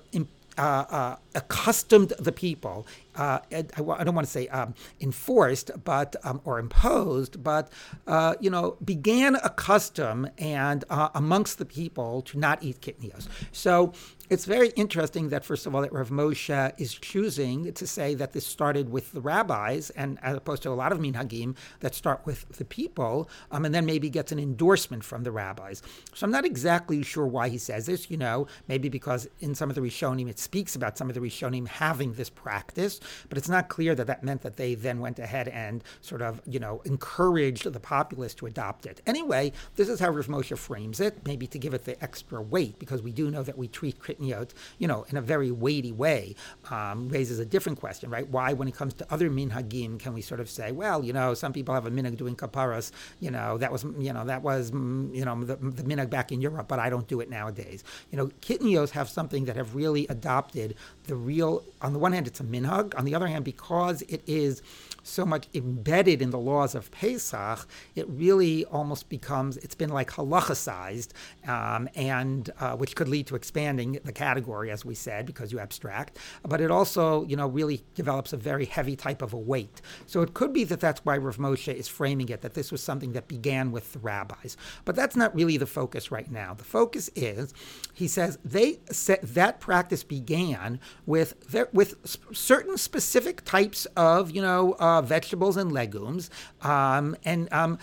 uh, 0.57 0.61
uh, 0.61 1.15
accustomed 1.35 2.13
the 2.19 2.31
people 2.31 2.85
uh, 3.15 3.39
I, 3.51 3.61
don't 4.03 4.15
want 4.15 4.25
to 4.27 4.31
say 4.31 4.47
um, 4.47 4.73
enforced, 4.99 5.71
but 5.83 6.15
um, 6.23 6.41
or 6.45 6.59
imposed, 6.59 7.43
but 7.43 7.71
uh, 8.07 8.35
you 8.39 8.49
know, 8.49 8.77
began 8.83 9.35
a 9.35 9.49
custom 9.49 10.27
and 10.37 10.83
uh, 10.89 11.09
amongst 11.15 11.57
the 11.57 11.65
people 11.65 12.21
to 12.23 12.39
not 12.39 12.63
eat 12.63 12.81
kitnios. 12.81 13.27
So 13.51 13.93
it's 14.29 14.45
very 14.45 14.69
interesting 14.69 15.29
that 15.29 15.45
first 15.45 15.65
of 15.65 15.75
all 15.75 15.81
that 15.81 15.93
Rav 15.93 16.09
Moshe 16.09 16.73
is 16.79 16.93
choosing 16.93 17.71
to 17.73 17.85
say 17.85 18.15
that 18.15 18.33
this 18.33 18.45
started 18.45 18.89
with 18.89 19.11
the 19.11 19.21
rabbis, 19.21 19.89
and 19.91 20.17
as 20.21 20.35
opposed 20.37 20.63
to 20.63 20.69
a 20.69 20.71
lot 20.71 20.91
of 20.91 20.99
minhagim 20.99 21.55
that 21.81 21.93
start 21.93 22.25
with 22.25 22.47
the 22.57 22.65
people, 22.65 23.29
um, 23.51 23.65
and 23.65 23.75
then 23.75 23.85
maybe 23.85 24.09
gets 24.09 24.31
an 24.31 24.39
endorsement 24.39 25.03
from 25.03 25.23
the 25.23 25.31
rabbis. 25.31 25.81
So 26.13 26.25
I'm 26.25 26.31
not 26.31 26.45
exactly 26.45 27.03
sure 27.03 27.27
why 27.27 27.49
he 27.49 27.57
says 27.57 27.85
this. 27.85 28.09
You 28.09 28.17
know, 28.17 28.47
maybe 28.67 28.89
because 28.89 29.27
in 29.39 29.53
some 29.55 29.69
of 29.69 29.75
the 29.75 29.81
Rishonim 29.81 30.29
it 30.29 30.39
speaks 30.39 30.75
about 30.75 30.97
some 30.97 31.09
of 31.09 31.15
the 31.15 31.21
Rishonim 31.21 31.67
having 31.67 32.13
this 32.13 32.29
practice 32.29 32.99
but 33.29 33.37
it's 33.37 33.49
not 33.49 33.69
clear 33.69 33.95
that 33.95 34.07
that 34.07 34.23
meant 34.23 34.41
that 34.41 34.57
they 34.57 34.75
then 34.75 34.99
went 34.99 35.19
ahead 35.19 35.47
and 35.47 35.83
sort 36.01 36.21
of, 36.21 36.41
you 36.45 36.59
know, 36.59 36.81
encouraged 36.85 37.71
the 37.71 37.79
populace 37.79 38.33
to 38.35 38.45
adopt 38.45 38.85
it. 38.85 39.01
Anyway, 39.05 39.51
this 39.75 39.89
is 39.89 39.99
how 39.99 40.09
Rav 40.09 40.27
Moshe 40.27 40.57
frames 40.57 40.99
it, 40.99 41.25
maybe 41.25 41.47
to 41.47 41.59
give 41.59 41.73
it 41.73 41.85
the 41.85 42.01
extra 42.03 42.41
weight, 42.41 42.79
because 42.79 43.01
we 43.01 43.11
do 43.11 43.29
know 43.29 43.43
that 43.43 43.57
we 43.57 43.67
treat 43.67 43.99
kitniot, 44.01 44.51
you 44.77 44.87
know, 44.87 45.05
in 45.09 45.17
a 45.17 45.21
very 45.21 45.51
weighty 45.51 45.91
way, 45.91 46.35
um, 46.69 47.09
raises 47.09 47.39
a 47.39 47.45
different 47.45 47.79
question, 47.79 48.09
right? 48.09 48.27
Why, 48.29 48.53
when 48.53 48.67
it 48.67 48.75
comes 48.75 48.93
to 48.95 49.07
other 49.11 49.29
minhagim, 49.29 49.99
can 49.99 50.13
we 50.13 50.21
sort 50.21 50.39
of 50.39 50.49
say, 50.49 50.71
well, 50.71 51.03
you 51.03 51.13
know, 51.13 51.33
some 51.33 51.53
people 51.53 51.73
have 51.73 51.85
a 51.85 51.91
minhag 51.91 52.17
doing 52.17 52.35
kaparas, 52.35 52.91
you 53.19 53.31
know, 53.31 53.57
that 53.57 53.71
was, 53.71 53.83
you 53.97 54.13
know, 54.13 54.25
that 54.25 54.41
was, 54.41 54.71
mm, 54.71 55.13
you 55.15 55.25
know, 55.25 55.43
the, 55.43 55.55
the 55.55 55.83
minhag 55.83 56.09
back 56.09 56.31
in 56.31 56.41
Europe, 56.41 56.67
but 56.67 56.79
I 56.79 56.89
don't 56.89 57.07
do 57.07 57.19
it 57.19 57.29
nowadays. 57.29 57.83
You 58.11 58.17
know, 58.17 58.27
Kitnios 58.41 58.91
have 58.91 59.09
something 59.09 59.45
that 59.45 59.55
have 59.55 59.75
really 59.75 60.07
adopted 60.07 60.75
the 61.05 61.15
real, 61.15 61.63
on 61.83 61.93
the 61.93 61.99
one 61.99 62.13
hand, 62.13 62.27
it's 62.27 62.39
a 62.39 62.43
minhag, 62.43 62.97
on 62.97 63.05
the 63.05 63.13
other 63.13 63.27
hand, 63.27 63.43
because 63.43 64.01
it 64.03 64.23
is 64.25 64.61
so 65.03 65.25
much 65.25 65.47
embedded 65.53 66.21
in 66.21 66.29
the 66.31 66.39
laws 66.39 66.75
of 66.75 66.89
Pesach, 66.91 67.67
it 67.93 68.07
really 68.09 68.63
almost 68.65 69.09
becomes, 69.09 69.57
it's 69.57 69.75
been 69.75 69.89
like 69.89 70.09
halachicized, 70.11 71.09
um, 71.45 71.89
and 71.95 72.49
uh, 72.59 72.75
which 72.75 72.95
could 72.95 73.09
lead 73.09 73.27
to 73.27 73.35
expanding 73.35 73.99
the 74.05 74.13
category, 74.13 74.71
as 74.71 74.85
we 74.85 74.95
said, 74.95 75.25
because 75.25 75.51
you 75.51 75.59
abstract. 75.59 76.17
But 76.47 76.61
it 76.61 76.71
also, 76.71 77.25
you 77.25 77.35
know, 77.35 77.47
really 77.47 77.83
develops 77.95 78.31
a 78.31 78.37
very 78.37 78.65
heavy 78.65 78.95
type 78.95 79.21
of 79.21 79.33
a 79.33 79.37
weight. 79.37 79.81
So 80.07 80.21
it 80.21 80.33
could 80.33 80.53
be 80.53 80.63
that 80.63 80.79
that's 80.79 81.03
why 81.03 81.17
Rav 81.17 81.37
Moshe 81.37 81.73
is 81.73 81.89
framing 81.89 82.29
it, 82.29 82.41
that 82.41 82.53
this 82.53 82.71
was 82.71 82.81
something 82.81 83.11
that 83.11 83.27
began 83.27 83.71
with 83.71 83.91
the 83.91 83.99
rabbis. 83.99 84.55
But 84.85 84.95
that's 84.95 85.17
not 85.17 85.35
really 85.35 85.57
the 85.57 85.65
focus 85.65 86.11
right 86.11 86.31
now. 86.31 86.53
The 86.53 86.63
focus 86.63 87.09
is, 87.15 87.53
he 87.93 88.07
says, 88.07 88.39
they 88.45 88.79
set, 88.89 89.21
that 89.21 89.59
practice 89.59 90.03
began 90.03 90.79
with, 91.05 91.33
with 91.73 91.95
certain 92.31 92.77
specific 92.77 93.43
types 93.43 93.85
of, 93.97 94.31
you 94.31 94.41
know, 94.41 94.75
uh, 94.79 95.01
vegetables 95.01 95.57
and 95.57 95.71
legumes, 95.71 96.29
um, 96.61 97.17
and 97.25 97.51
um, 97.51 97.79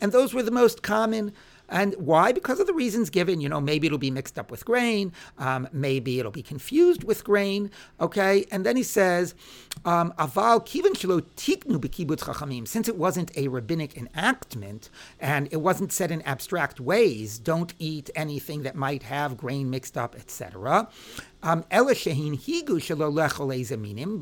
and 0.00 0.12
those 0.12 0.34
were 0.34 0.42
the 0.42 0.50
most 0.50 0.82
common. 0.82 1.32
And 1.72 1.94
why? 1.94 2.32
Because 2.32 2.60
of 2.60 2.66
the 2.66 2.74
reasons 2.74 3.10
given. 3.10 3.40
You 3.40 3.48
know, 3.48 3.60
maybe 3.60 3.86
it'll 3.86 3.98
be 3.98 4.10
mixed 4.10 4.38
up 4.38 4.50
with 4.50 4.64
grain. 4.64 5.12
Um, 5.38 5.66
maybe 5.72 6.20
it'll 6.20 6.30
be 6.30 6.42
confused 6.42 7.02
with 7.02 7.24
grain. 7.24 7.70
Okay. 8.00 8.44
And 8.52 8.64
then 8.64 8.76
he 8.76 8.82
says, 8.82 9.34
um, 9.84 10.12
Aval 10.18 10.64
kivan 10.64 10.92
shelo 10.92 11.22
tiknu 11.36 11.80
chachamim. 11.80 12.68
Since 12.68 12.88
it 12.88 12.96
wasn't 12.96 13.36
a 13.36 13.48
rabbinic 13.48 13.96
enactment 13.96 14.90
and 15.18 15.48
it 15.50 15.56
wasn't 15.56 15.92
said 15.92 16.10
in 16.10 16.20
abstract 16.22 16.78
ways, 16.78 17.38
don't 17.38 17.72
eat 17.78 18.10
anything 18.14 18.62
that 18.62 18.76
might 18.76 19.04
have 19.04 19.36
grain 19.38 19.70
mixed 19.70 19.96
up, 19.96 20.14
etc. 20.14 20.88
Um, 21.44 21.64
but 21.68 21.88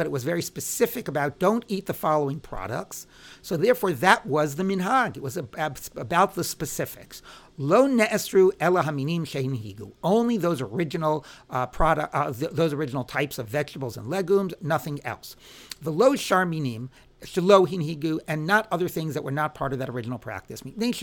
it 0.07 0.11
was 0.11 0.25
very 0.25 0.41
specific 0.43 1.07
about 1.07 1.39
don't 1.39 1.65
eat 1.69 1.85
the 1.87 1.93
following 1.93 2.41
products. 2.41 3.07
So 3.43 3.59
therefore, 3.59 3.93
that 3.93 4.25
was 4.25 4.55
the 4.55 4.63
minhag. 4.63 5.19
It 5.19 5.23
was 5.23 5.37
about 5.37 6.35
the 6.35 6.45
specifics. 6.45 7.21
Lo 7.57 7.87
ne'esru 7.87 8.51
ela 8.59 8.83
haminim 8.83 9.23
shein 9.23 9.53
higu. 9.53 9.93
Only 10.03 10.37
those 10.37 10.61
original 10.61 11.25
uh, 11.51 11.67
product, 11.67 12.15
uh, 12.15 12.33
th- 12.33 12.53
those 12.53 12.73
original 12.73 13.05
types 13.05 13.39
of 13.39 13.49
vegetables 13.49 13.97
and 13.97 14.09
legumes, 14.09 14.55
nothing 14.63 15.01
else. 15.05 15.37
The 15.83 15.93
lo 15.93 16.13
sharminim 16.13 16.89
shelo 17.23 18.21
and 18.27 18.47
not 18.47 18.67
other 18.71 18.89
things 18.89 19.15
that 19.15 19.23
were 19.23 19.31
not 19.31 19.55
part 19.55 19.73
of 19.73 19.79
that 19.79 19.89
original 19.89 20.19
practice. 20.19 20.63
Because 20.63 21.03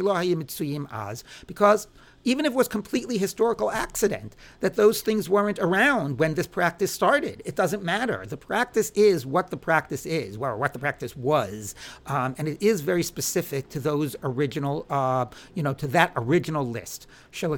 even 2.27 2.45
if 2.45 2.51
it 2.51 2.55
was 2.55 2.67
completely 2.67 3.17
historical 3.17 3.71
accident 3.71 4.35
that 4.59 4.75
those 4.75 5.01
things 5.01 5.29
weren't 5.29 5.59
around 5.59 6.19
when 6.19 6.33
this 6.33 6.45
practice 6.45 6.91
started. 6.91 7.41
It 7.45 7.55
doesn't 7.55 7.83
matter. 7.83 8.25
The 8.27 8.35
practice 8.35 8.89
is 8.95 9.25
what 9.25 9.49
the 9.49 9.55
practice 9.55 10.05
is, 10.05 10.35
or 10.35 10.57
what 10.57 10.73
the 10.73 10.79
practice 10.79 11.15
was, 11.15 11.73
um, 12.05 12.35
and 12.37 12.49
it 12.49 12.61
is 12.61 12.81
very 12.81 13.01
specific 13.01 13.69
to 13.69 13.79
those 13.79 14.17
original, 14.23 14.85
uh, 14.89 15.27
you 15.55 15.63
know, 15.63 15.73
to 15.75 15.87
that 15.87 16.11
original 16.17 16.65
list. 16.65 17.07
So 17.31 17.53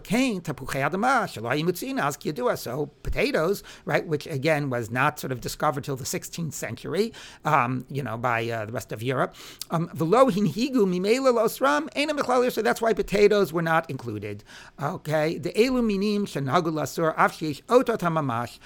potatoes, 3.04 3.64
right, 3.86 4.06
which 4.06 4.28
again 4.28 4.70
was 4.70 4.92
not 4.92 5.20
sort 5.20 5.32
of 5.32 5.42
discovered 5.42 5.84
till 5.84 5.96
the 5.96 6.04
16th 6.04 6.54
century, 6.54 7.12
um, 7.44 7.86
you 7.90 8.04
know, 8.04 8.18
by 8.18 8.48
uh, 8.48 8.66
the 8.66 8.72
rest 8.72 8.92
of 8.92 9.02
Europe. 9.02 9.34
Um, 9.72 9.90
so 9.96 10.06
that's 12.62 12.82
why 12.82 12.94
potatoes 12.94 13.52
were 13.52 13.62
not 13.62 13.90
included. 13.90 14.44
Okay, 14.82 15.38
the 15.38 15.52
elu 15.54 15.84
minim 15.86 16.26
shenagu 16.26 16.72
lasur 16.72 17.14
af 17.18 17.40
otot 17.40 18.00
hamamash. 18.00 18.60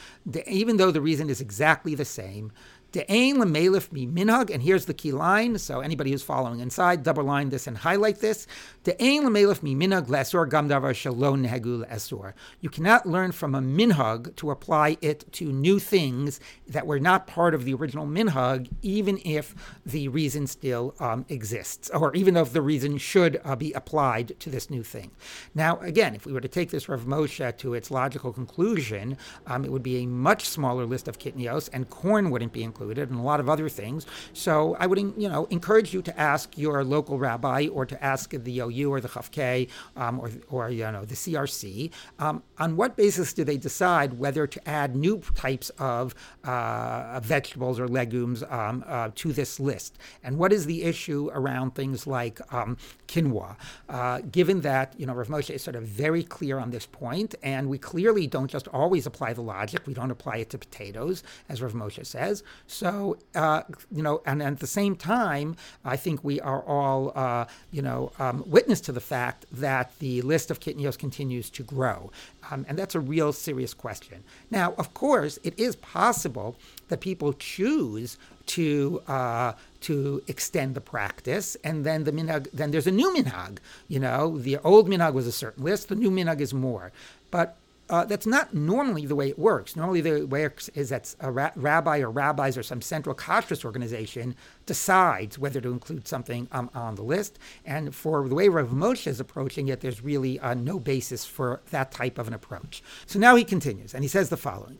Even 0.48 0.78
though 0.78 0.92
the 0.92 1.02
reason 1.02 1.30
is 1.30 1.42
exactly 1.42 1.96
the 1.96 2.06
same, 2.06 2.52
De'ain 2.94 3.38
lemelif 3.38 3.92
mi 3.92 4.06
minhag, 4.06 4.52
and 4.54 4.62
here's 4.62 4.86
the 4.86 4.94
key 4.94 5.12
line. 5.12 5.58
So 5.58 5.80
anybody 5.80 6.12
who's 6.12 6.22
following 6.22 6.60
inside, 6.60 7.02
double 7.02 7.24
line 7.24 7.50
this 7.50 7.66
and 7.66 7.76
highlight 7.76 8.20
this. 8.20 8.46
De'ain 8.84 9.24
lemelif 9.24 9.64
mi 9.64 9.74
minhag 9.74 10.06
lesor 10.10 10.48
gam 10.48 10.70
davar 10.70 10.94
shalon 10.94 11.44
nehegu 11.44 11.90
esor. 11.92 12.34
You 12.62 12.70
cannot 12.70 13.08
learn 13.08 13.32
from 13.32 13.56
a 13.56 13.62
minhag 13.62 14.36
to 14.36 14.52
apply 14.52 14.98
it 15.02 15.26
to 15.34 15.52
new 15.52 15.80
things 15.80 16.40
that 16.68 16.86
were 16.86 17.00
not 17.00 17.26
part 17.26 17.56
of 17.56 17.66
the 17.66 17.74
original 17.74 18.06
minhag, 18.06 18.70
even 18.84 19.20
if 19.26 19.56
the 19.84 20.08
reason 20.10 20.46
still 20.46 20.94
um, 21.00 21.26
exists, 21.30 21.90
or 21.90 22.14
even 22.14 22.38
if 22.38 22.54
the 22.54 22.62
reason 22.62 23.00
should 23.00 23.42
uh, 23.44 23.56
be 23.56 23.74
applied 23.74 24.40
to 24.40 24.52
this 24.52 24.70
new 24.70 24.84
thing. 24.84 25.10
Now, 25.56 25.80
again, 25.80 26.14
if 26.14 26.28
we 26.28 26.32
were 26.32 26.42
to 26.42 26.48
take 26.48 26.70
this 26.70 26.88
Rav 26.88 27.06
Moshe 27.06 27.58
to 27.58 27.74
its 27.74 27.90
logical 27.90 28.32
conclusion, 28.32 29.18
um, 29.48 29.66
it 29.66 29.72
would 29.72 29.82
be 29.82 29.98
a 30.04 30.06
much 30.06 30.48
smaller 30.48 30.86
list 30.86 31.08
of 31.08 31.18
kitnios, 31.18 31.72
and 31.74 31.90
corn 31.90 32.30
wouldn't 32.30 32.54
be 32.54 32.62
included 32.62 32.83
included, 32.84 33.10
and 33.10 33.20
a 33.20 33.24
lot 33.24 33.40
of 33.40 33.50
other 33.50 33.70
things. 33.70 34.06
So 34.34 34.76
I 34.80 34.88
would, 34.88 35.00
you 35.00 35.30
know, 35.30 35.46
encourage 35.46 35.94
you 35.94 36.02
to 36.02 36.20
ask 36.20 36.58
your 36.58 36.84
local 36.84 37.18
rabbi 37.18 37.68
or 37.72 37.86
to 37.86 38.04
ask 38.04 38.32
the 38.32 38.60
OU 38.60 38.92
or 38.92 39.02
the 39.02 39.08
Chafke 39.08 39.70
um, 39.96 40.20
or, 40.20 40.32
or, 40.50 40.70
you 40.70 40.92
know, 40.92 41.06
the 41.06 41.16
CRC 41.16 41.92
um, 42.20 42.44
on 42.58 42.76
what 42.76 42.96
basis 42.96 43.34
do 43.34 43.44
they 43.44 43.58
decide 43.58 44.20
whether 44.20 44.46
to 44.48 44.70
add 44.70 44.96
new 44.96 45.20
types 45.36 45.70
of 45.80 46.14
uh, 46.44 47.20
vegetables 47.22 47.80
or 47.80 47.88
legumes 47.88 48.44
um, 48.50 48.84
uh, 48.88 49.10
to 49.16 49.32
this 49.32 49.60
list, 49.60 49.98
and 50.24 50.38
what 50.38 50.52
is 50.52 50.66
the 50.66 50.84
issue 50.84 51.30
around 51.34 51.76
things 51.76 52.06
like 52.06 52.40
um, 52.54 52.78
quinoa? 53.08 53.56
Uh, 53.90 54.20
given 54.32 54.62
that 54.62 54.94
you 54.98 55.06
know 55.06 55.14
Rav 55.14 55.28
Moshe 55.28 55.50
is 55.50 55.64
sort 55.64 55.76
of 55.76 55.84
very 55.84 56.24
clear 56.24 56.60
on 56.60 56.72
this 56.72 56.86
point, 56.86 57.36
and 57.44 57.70
we 57.70 57.78
clearly 57.78 58.28
don't 58.28 58.50
just 58.50 58.68
always 58.70 59.06
apply 59.06 59.34
the 59.34 59.42
logic; 59.42 59.82
we 59.86 59.94
don't 59.94 60.12
apply 60.12 60.38
it 60.38 60.50
to 60.52 60.58
potatoes, 60.58 61.24
as 61.50 61.62
Rav 61.62 61.74
Moshe 61.74 62.06
says. 62.06 62.44
So, 62.74 63.18
uh, 63.36 63.62
you 63.92 64.02
know, 64.02 64.22
and, 64.26 64.42
and, 64.42 64.56
at 64.56 64.60
the 64.60 64.68
same 64.68 64.96
time, 64.96 65.56
I 65.86 65.96
think 65.96 66.24
we 66.24 66.40
are 66.42 66.64
all, 66.64 67.12
uh, 67.16 67.46
you 67.72 67.82
know, 67.82 68.12
um, 68.18 68.44
witness 68.48 68.82
to 68.82 68.92
the 68.92 69.00
fact 69.00 69.46
that 69.52 69.92
the 70.00 70.22
list 70.24 70.50
of 70.50 70.60
kitnios 70.60 70.98
continues 70.98 71.50
to 71.52 71.64
grow. 71.64 72.12
Um, 72.50 72.66
and 72.68 72.78
that's 72.78 72.96
a 72.96 73.00
real 73.00 73.32
serious 73.32 73.74
question. 73.74 74.24
Now, 74.50 74.74
of 74.78 74.94
course, 74.94 75.38
it 75.44 75.58
is 75.58 75.76
possible 75.76 76.56
that 76.90 77.00
people 77.00 77.34
choose 77.34 78.18
to 78.46 79.02
uh, 79.08 79.54
to 79.82 80.22
extend 80.28 80.76
the 80.76 80.82
practice, 80.82 81.56
and 81.64 81.86
then 81.86 82.04
the 82.04 82.12
minhag, 82.12 82.50
then 82.52 82.72
there's 82.72 82.88
a 82.88 82.92
new 82.92 83.14
minhag. 83.14 83.60
You 83.88 84.00
know, 84.00 84.38
the 84.38 84.58
old 84.58 84.90
minhag 84.90 85.14
was 85.14 85.28
a 85.28 85.32
certain 85.32 85.64
list, 85.64 85.90
the 85.90 85.96
new 85.96 86.12
minhag 86.12 86.42
is 86.42 86.54
more. 86.54 86.92
But 87.32 87.58
uh, 87.90 88.06
that's 88.06 88.26
not 88.26 88.54
normally 88.54 89.06
the 89.06 89.16
way 89.16 89.30
it 89.30 89.38
works. 89.38 89.76
Normally, 89.76 90.02
the 90.02 90.26
way 90.26 90.44
it 90.44 90.50
works 90.52 90.70
is 90.70 90.90
that 90.90 91.14
a 91.20 91.32
ra- 91.32 91.52
rabbi 91.56 92.00
or 92.00 92.10
rabbis 92.10 92.58
or 92.58 92.64
some 92.64 92.82
central 92.82 93.16
kashrus 93.16 93.66
organization 93.66 94.36
decides 94.66 95.38
whether 95.38 95.62
to 95.62 95.70
include 95.70 96.08
something 96.08 96.48
um, 96.52 96.70
on 96.74 96.96
the 96.96 97.04
list. 97.04 97.40
And 97.66 97.94
for 97.94 98.28
the 98.28 98.36
way 98.36 98.50
Rav 98.50 98.70
Moshe 98.70 99.08
is 99.08 99.20
approaching 99.20 99.68
it, 99.68 99.82
there's 99.82 100.04
really 100.04 100.40
uh, 100.40 100.54
no 100.54 100.80
basis 100.80 101.26
for 101.26 101.62
that 101.72 101.92
type 101.92 102.18
of 102.18 102.28
an 102.28 102.34
approach. 102.34 102.84
So 103.06 103.20
now 103.20 103.36
he 103.36 103.44
continues, 103.44 103.94
and 103.94 104.04
he 104.04 104.08
says 104.08 104.30
the 104.30 104.38
following: 104.38 104.80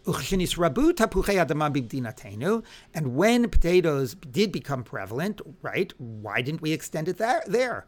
And 2.94 3.16
when 3.16 3.50
potatoes 3.50 4.16
did 4.16 4.52
become 4.52 4.84
prevalent, 4.84 5.42
right? 5.62 5.94
Why 5.98 6.42
didn't 6.42 6.62
we 6.62 6.72
extend 6.72 7.08
it 7.08 7.18
there? 7.18 7.86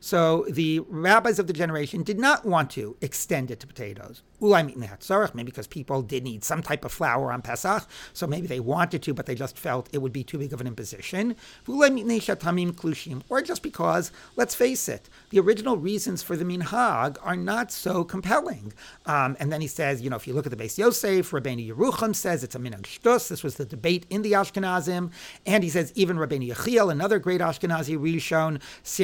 So 0.00 0.46
the 0.48 0.80
rabbis 0.88 1.38
of 1.38 1.46
the 1.46 1.52
generation 1.52 2.02
did 2.02 2.18
not 2.18 2.46
want 2.46 2.70
to 2.70 2.96
extend 3.00 3.50
it 3.50 3.58
to 3.60 3.66
potatoes. 3.66 4.22
Maybe 4.40 5.44
because 5.44 5.66
people 5.66 6.02
did 6.02 6.22
need 6.22 6.44
some 6.44 6.62
type 6.62 6.84
of 6.84 6.92
flour 6.92 7.32
on 7.32 7.42
Pesach, 7.42 7.86
so 8.12 8.26
maybe 8.26 8.46
they 8.46 8.60
wanted 8.60 9.02
to, 9.02 9.09
but 9.14 9.26
they 9.26 9.34
just 9.34 9.58
felt 9.58 9.88
it 9.92 9.98
would 9.98 10.12
be 10.12 10.24
too 10.24 10.38
big 10.38 10.52
of 10.52 10.60
an 10.60 10.66
imposition. 10.66 11.36
Or 11.68 13.42
just 13.42 13.62
because, 13.62 14.12
let's 14.36 14.54
face 14.54 14.88
it, 14.88 15.08
the 15.30 15.40
original 15.40 15.76
reasons 15.76 16.22
for 16.22 16.36
the 16.36 16.44
minhag 16.44 17.16
are 17.22 17.36
not 17.36 17.72
so 17.72 18.04
compelling. 18.04 18.72
Um, 19.06 19.36
and 19.40 19.52
then 19.52 19.60
he 19.60 19.66
says, 19.66 20.02
you 20.02 20.10
know, 20.10 20.16
if 20.16 20.26
you 20.26 20.34
look 20.34 20.46
at 20.46 20.56
the 20.56 20.62
Beis 20.62 20.78
Yosef, 20.78 21.30
Rabbeinu 21.30 21.68
Yerucham 21.72 22.14
says 22.14 22.44
it's 22.44 22.54
a 22.54 22.58
minhag 22.58 22.82
shtus. 22.82 23.28
This 23.28 23.42
was 23.42 23.56
the 23.56 23.64
debate 23.64 24.06
in 24.10 24.22
the 24.22 24.32
Ashkenazim. 24.32 25.10
And 25.46 25.62
he 25.62 25.70
says 25.70 25.92
even 25.94 26.16
Rabbeinu 26.16 26.50
Yechiel, 26.50 26.90
another 26.90 27.18
great 27.18 27.40
Ashkenazi 27.40 27.98
Rishon, 27.98 28.60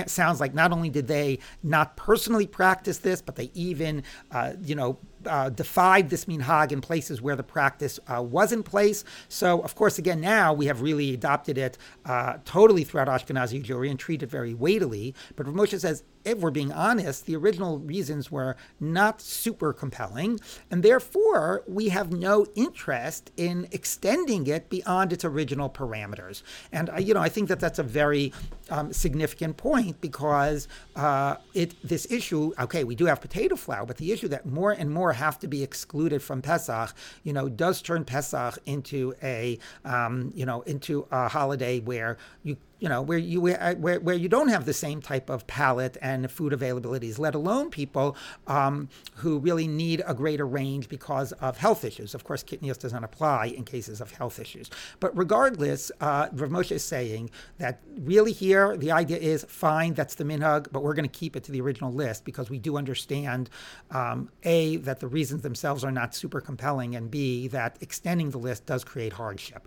sounds 0.08 0.40
like 0.40 0.54
not 0.54 0.72
only 0.72 0.90
did 0.90 1.06
they 1.06 1.38
not 1.62 1.96
personally 1.96 2.46
practice 2.46 2.98
this, 2.98 3.20
but 3.22 3.36
they 3.36 3.50
even, 3.54 4.02
uh, 4.30 4.54
you 4.62 4.74
know, 4.74 4.98
uh, 5.26 5.50
defied 5.50 6.10
this 6.10 6.26
minhag 6.26 6.72
in 6.72 6.80
places 6.80 7.20
where 7.20 7.36
the 7.36 7.42
practice 7.42 7.98
uh, 8.08 8.22
was 8.22 8.52
in 8.52 8.62
place. 8.62 9.04
So, 9.28 9.60
of 9.60 9.74
course, 9.74 9.98
again, 9.98 10.20
now 10.20 10.52
we 10.52 10.66
have 10.66 10.82
really 10.82 11.14
adopted 11.14 11.58
it 11.58 11.78
uh, 12.04 12.38
totally 12.44 12.84
throughout 12.84 13.08
Ashkenazi 13.08 13.64
Jewry 13.64 13.90
and 13.90 13.98
treat 13.98 14.22
it 14.22 14.30
very 14.30 14.54
weightily. 14.54 15.14
But 15.34 15.46
Rav 15.46 15.68
says 15.68 16.04
if 16.26 16.38
we're 16.38 16.50
being 16.50 16.72
honest, 16.72 17.26
the 17.26 17.36
original 17.36 17.78
reasons 17.78 18.30
were 18.30 18.56
not 18.80 19.22
super 19.22 19.72
compelling, 19.72 20.40
and 20.70 20.82
therefore 20.82 21.62
we 21.68 21.88
have 21.90 22.12
no 22.12 22.44
interest 22.56 23.30
in 23.36 23.68
extending 23.70 24.46
it 24.48 24.68
beyond 24.68 25.12
its 25.12 25.24
original 25.24 25.70
parameters. 25.70 26.42
And 26.72 26.90
uh, 26.90 26.96
you 26.96 27.14
know, 27.14 27.20
I 27.20 27.28
think 27.28 27.48
that 27.48 27.60
that's 27.60 27.78
a 27.78 27.84
very 27.84 28.32
um, 28.70 28.92
significant 28.92 29.56
point 29.56 30.00
because 30.00 30.66
uh, 30.96 31.36
it 31.54 31.74
this 31.82 32.10
issue. 32.10 32.52
Okay, 32.58 32.82
we 32.82 32.96
do 32.96 33.06
have 33.06 33.20
potato 33.20 33.54
flour, 33.54 33.86
but 33.86 33.96
the 33.96 34.10
issue 34.10 34.28
that 34.28 34.44
more 34.46 34.72
and 34.72 34.90
more 34.90 35.12
have 35.12 35.38
to 35.38 35.46
be 35.46 35.62
excluded 35.62 36.20
from 36.22 36.42
Pesach, 36.42 36.92
you 37.22 37.32
know, 37.32 37.48
does 37.48 37.80
turn 37.80 38.04
Pesach 38.04 38.58
into 38.66 39.14
a 39.22 39.58
um, 39.84 40.32
you 40.34 40.44
know 40.44 40.62
into 40.62 41.06
a 41.12 41.28
holiday 41.28 41.78
where 41.78 42.16
you 42.42 42.56
you 42.78 42.88
know, 42.88 43.00
where 43.00 43.18
you 43.18 43.40
where, 43.40 44.00
where 44.00 44.14
you 44.14 44.28
don't 44.28 44.48
have 44.48 44.66
the 44.66 44.72
same 44.72 45.00
type 45.00 45.30
of 45.30 45.46
palate 45.46 45.96
and 46.02 46.30
food 46.30 46.52
availabilities, 46.52 47.18
let 47.18 47.34
alone 47.34 47.70
people 47.70 48.16
um, 48.46 48.88
who 49.14 49.38
really 49.38 49.66
need 49.66 50.02
a 50.06 50.14
greater 50.14 50.46
range 50.46 50.88
because 50.88 51.32
of 51.32 51.56
health 51.56 51.84
issues. 51.84 52.14
Of 52.14 52.24
course, 52.24 52.44
kitnios 52.44 52.78
does 52.78 52.92
not 52.92 53.02
apply 53.02 53.46
in 53.46 53.64
cases 53.64 54.00
of 54.00 54.12
health 54.12 54.38
issues. 54.38 54.70
But 55.00 55.16
regardless, 55.16 55.90
uh, 56.00 56.28
Rav 56.32 56.50
Moshe 56.50 56.72
is 56.72 56.84
saying 56.84 57.30
that 57.58 57.80
really 58.00 58.32
here 58.32 58.76
the 58.76 58.92
idea 58.92 59.18
is 59.18 59.44
fine, 59.48 59.94
that's 59.94 60.16
the 60.16 60.24
minhag, 60.24 60.68
but 60.70 60.82
we're 60.82 60.94
going 60.94 61.08
to 61.08 61.18
keep 61.18 61.34
it 61.34 61.44
to 61.44 61.52
the 61.52 61.60
original 61.60 61.92
list 61.92 62.24
because 62.24 62.50
we 62.50 62.58
do 62.58 62.76
understand 62.76 63.48
um, 63.90 64.28
a 64.42 64.76
that 64.76 65.00
the 65.00 65.08
reasons 65.08 65.42
themselves 65.42 65.82
are 65.82 65.92
not 65.92 66.14
super 66.14 66.40
compelling, 66.40 66.94
and 66.94 67.10
b 67.10 67.48
that 67.48 67.78
extending 67.80 68.30
the 68.30 68.38
list 68.38 68.66
does 68.66 68.84
create 68.84 69.14
hardship. 69.14 69.66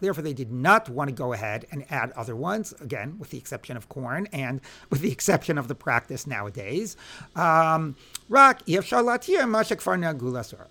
Therefore, 0.00 0.22
they 0.22 0.32
did 0.32 0.52
not 0.52 0.88
want 0.88 1.08
to 1.08 1.14
go 1.14 1.32
ahead 1.32 1.66
and 1.70 1.84
add 1.90 2.12
other 2.12 2.36
ones, 2.36 2.72
again, 2.80 3.16
with 3.18 3.30
the 3.30 3.38
exception 3.38 3.76
of 3.76 3.88
corn 3.88 4.26
and 4.32 4.60
with 4.90 5.00
the 5.00 5.12
exception 5.12 5.58
of 5.58 5.68
the 5.68 5.74
practice 5.74 6.26
nowadays. 6.26 6.96
Um, 7.34 7.96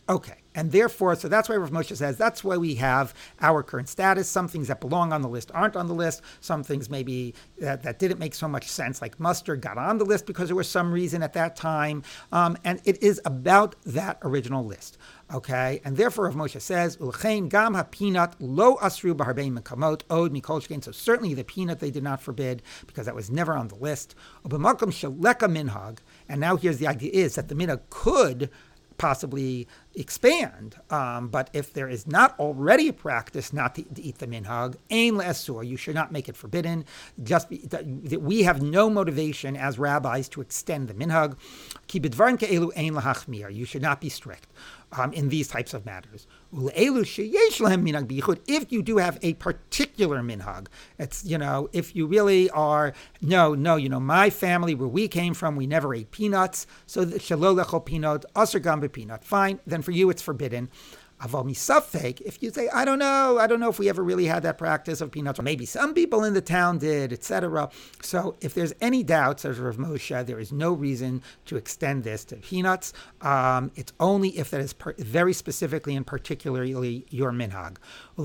okay. 0.09 0.44
And 0.55 0.71
therefore, 0.71 1.15
so 1.15 1.27
that's 1.27 1.49
why 1.49 1.57
Rav 1.57 1.71
Moshe 1.71 1.95
says 1.95 2.17
that's 2.17 2.43
why 2.43 2.55
we 2.55 2.75
have 2.75 3.13
our 3.41 3.61
current 3.61 3.89
status. 3.89 4.29
Some 4.29 4.47
things 4.47 4.69
that 4.69 4.79
belong 4.79 5.11
on 5.11 5.21
the 5.21 5.27
list 5.27 5.51
aren't 5.53 5.75
on 5.75 5.87
the 5.87 5.93
list. 5.93 6.21
Some 6.39 6.63
things 6.63 6.89
maybe 6.89 7.35
that, 7.59 7.83
that 7.83 7.99
didn't 7.99 8.19
make 8.19 8.33
so 8.33 8.47
much 8.47 8.67
sense, 8.69 9.01
like 9.01 9.19
mustard, 9.19 9.61
got 9.61 9.77
on 9.77 9.97
the 9.97 10.05
list 10.05 10.25
because 10.25 10.47
there 10.47 10.55
was 10.55 10.69
some 10.69 10.91
reason 10.91 11.21
at 11.21 11.33
that 11.33 11.57
time. 11.57 12.03
Um, 12.31 12.57
and 12.63 12.81
it 12.85 13.03
is 13.03 13.21
about 13.25 13.75
that 13.85 14.17
original 14.23 14.65
list. 14.65 14.97
Okay, 15.33 15.81
and 15.83 15.97
therefore, 15.97 16.25
Rav 16.25 16.35
Moshe 16.35 16.61
says, 16.61 16.97
"Ulchein 16.97 17.49
gam 17.49 17.73
peanut 17.85 18.35
lo 18.39 18.77
asru 18.77 19.15
b'harbein 19.15 19.57
mekamot 19.57 20.03
od 20.09 20.31
mikol 20.31 20.83
So 20.83 20.91
certainly 20.91 21.33
the 21.33 21.43
peanut 21.43 21.79
they 21.79 21.89
did 21.89 22.03
not 22.03 22.21
forbid 22.21 22.61
because 22.85 23.07
that 23.07 23.15
was 23.15 23.31
never 23.31 23.53
on 23.53 23.69
the 23.69 23.75
list. 23.75 24.13
Ubemakom 24.45 24.91
shaleka 24.91 25.49
minhag. 25.51 25.97
And 26.29 26.39
now 26.39 26.57
here's 26.57 26.77
the 26.77 26.87
idea: 26.87 27.11
is 27.11 27.35
that 27.35 27.47
the 27.47 27.55
minhag 27.55 27.81
could 27.89 28.51
possibly 28.97 29.67
expand. 29.95 30.75
Um, 30.89 31.29
but 31.29 31.49
if 31.53 31.73
there 31.73 31.89
is 31.89 32.07
not 32.07 32.37
already 32.39 32.89
a 32.89 32.93
practice 32.93 33.53
not 33.53 33.75
to, 33.75 33.83
to 33.83 34.01
eat 34.01 34.19
the 34.19 34.27
minhag, 34.27 34.75
ain 34.89 35.15
le'esur, 35.15 35.65
you 35.65 35.77
should 35.77 35.95
not 35.95 36.11
make 36.11 36.29
it 36.29 36.35
forbidden. 36.35 36.85
Just 37.23 37.49
be, 37.49 37.57
that, 37.67 37.83
that 38.09 38.21
we 38.21 38.43
have 38.43 38.61
no 38.61 38.89
motivation 38.89 39.55
as 39.55 39.79
rabbis 39.79 40.29
to 40.29 40.41
extend 40.41 40.87
the 40.87 40.93
minhag. 40.93 41.35
Ki 41.87 41.99
bidvarim 41.99 42.39
ke'elu 42.39 42.71
ain. 42.75 43.55
You 43.55 43.65
should 43.65 43.81
not 43.81 44.01
be 44.01 44.09
strict 44.09 44.47
um, 44.91 45.13
in 45.13 45.29
these 45.29 45.47
types 45.47 45.73
of 45.73 45.85
matters. 45.85 46.27
If 46.53 47.17
you 48.71 48.81
do 48.81 48.97
have 48.97 49.19
a 49.21 49.33
particular 49.33 50.21
minhag, 50.21 50.67
it's, 50.97 51.25
you 51.25 51.37
know, 51.37 51.69
if 51.73 51.95
you 51.95 52.07
really 52.07 52.49
are, 52.51 52.93
no, 53.21 53.53
no, 53.53 53.75
you 53.75 53.89
know, 53.89 53.99
my 53.99 54.29
family, 54.29 54.73
where 54.73 54.87
we 54.87 55.07
came 55.07 55.33
from, 55.33 55.55
we 55.55 55.67
never 55.67 55.93
ate 55.93 56.11
peanuts, 56.11 56.65
so 56.85 57.05
shalolechol 57.05 57.85
peanut, 57.85 58.25
aser 58.37 58.89
peanut, 58.89 59.23
fine, 59.23 59.59
then 59.67 59.81
for 59.85 59.91
you 59.91 60.09
it's 60.09 60.21
forbidden. 60.21 60.69
Misafek, 61.21 62.21
if 62.21 62.43
you 62.43 62.51
say, 62.51 62.69
I 62.69 62.85
don't 62.85 62.99
know, 62.99 63.39
I 63.39 63.47
don't 63.47 63.59
know 63.59 63.69
if 63.69 63.79
we 63.79 63.89
ever 63.89 64.03
really 64.03 64.25
had 64.25 64.43
that 64.43 64.57
practice 64.57 65.01
of 65.01 65.11
peanuts, 65.11 65.39
or 65.39 65.43
maybe 65.43 65.65
some 65.65 65.93
people 65.93 66.23
in 66.23 66.33
the 66.33 66.41
town 66.41 66.77
did, 66.77 67.13
etc. 67.13 67.69
So 68.01 68.35
if 68.41 68.53
there's 68.53 68.73
any 68.81 69.03
doubts, 69.03 69.43
says 69.43 69.57
Rav 69.57 69.77
Moshe, 69.77 70.25
there 70.25 70.39
is 70.39 70.51
no 70.51 70.73
reason 70.73 71.23
to 71.45 71.55
extend 71.55 72.03
this 72.03 72.25
to 72.25 72.35
peanuts. 72.35 72.93
Um, 73.21 73.71
it's 73.75 73.93
only 73.99 74.37
if 74.37 74.51
that 74.51 74.61
is 74.61 74.73
per- 74.73 74.93
very 74.97 75.33
specifically 75.33 75.95
and 75.95 76.05
particularly 76.05 77.05
your 77.09 77.31
minhag. 77.31 77.77
So 78.17 78.23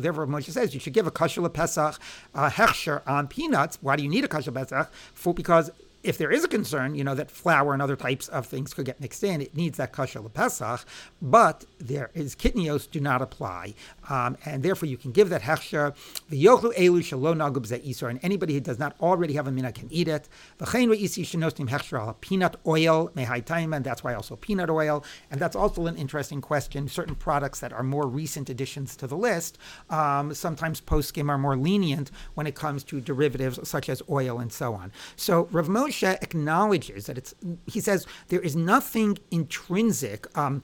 therefore, 0.00 0.26
Rav 0.26 0.42
Moshe 0.42 0.50
says 0.50 0.74
you 0.74 0.80
should 0.80 0.92
give 0.92 1.06
a 1.06 1.10
kashal 1.10 1.52
pesach 1.52 1.98
uh, 2.34 2.50
hechsher 2.50 3.02
on 3.06 3.28
peanuts. 3.28 3.78
Why 3.80 3.96
do 3.96 4.02
you 4.02 4.08
need 4.08 4.24
a 4.24 4.28
kashal 4.28 4.54
pesach? 4.54 4.92
For 5.14 5.32
because 5.32 5.70
if 6.02 6.18
there 6.18 6.30
is 6.30 6.44
a 6.44 6.48
concern, 6.48 6.94
you 6.94 7.04
know, 7.04 7.14
that 7.14 7.30
flour 7.30 7.72
and 7.72 7.82
other 7.82 7.96
types 7.96 8.28
of 8.28 8.46
things 8.46 8.72
could 8.72 8.86
get 8.86 9.00
mixed 9.00 9.22
in, 9.22 9.40
it 9.40 9.56
needs 9.56 9.76
that 9.78 9.92
kasha 9.92 10.22
pesach, 10.22 10.84
but 11.20 11.64
there 11.78 12.10
is 12.14 12.34
kitnios 12.34 12.90
do 12.90 13.00
not 13.00 13.22
apply. 13.22 13.74
Um, 14.10 14.36
and 14.44 14.62
therefore 14.62 14.88
you 14.88 14.96
can 14.96 15.12
give 15.12 15.28
that 15.30 15.42
hechsher. 15.42 15.94
The 16.28 16.44
yochlu 16.44 16.74
elu 16.74 17.00
shalo 17.00 17.34
nagub 17.34 18.08
and 18.08 18.20
anybody 18.22 18.54
who 18.54 18.60
does 18.60 18.78
not 18.78 18.96
already 19.00 19.34
have 19.34 19.46
a 19.46 19.52
mina 19.52 19.72
can 19.72 19.88
eat 19.92 20.08
it. 20.08 20.28
Chayin 20.58 20.94
isi 20.94 21.24
shenostim 21.24 21.68
hechsher 21.68 22.20
peanut 22.20 22.56
oil 22.66 23.10
mehai 23.16 23.40
and 23.74 23.84
that's 23.84 24.02
why 24.02 24.14
also 24.14 24.36
peanut 24.36 24.70
oil. 24.70 25.04
And 25.30 25.40
that's 25.40 25.56
also 25.56 25.86
an 25.86 25.96
interesting 25.96 26.40
question. 26.40 26.88
Certain 26.88 27.14
products 27.14 27.60
that 27.60 27.72
are 27.72 27.82
more 27.82 28.06
recent 28.06 28.50
additions 28.50 28.96
to 28.96 29.06
the 29.06 29.16
list, 29.16 29.58
um, 29.88 30.34
sometimes 30.34 30.80
poskim 30.80 31.28
are 31.28 31.38
more 31.38 31.56
lenient 31.56 32.10
when 32.34 32.46
it 32.46 32.54
comes 32.54 32.84
to 32.84 33.00
derivatives 33.00 33.68
such 33.68 33.88
as 33.88 34.02
oil 34.10 34.38
and 34.38 34.52
so 34.52 34.74
on. 34.74 34.92
So 35.16 35.48
Rav 35.52 35.68
Moshe 35.68 36.00
Moshe 36.00 36.22
acknowledges 36.22 37.06
that 37.06 37.18
it's. 37.18 37.34
He 37.66 37.80
says 37.80 38.06
there 38.28 38.40
is 38.40 38.56
nothing 38.56 39.18
intrinsic, 39.30 40.26
um, 40.36 40.62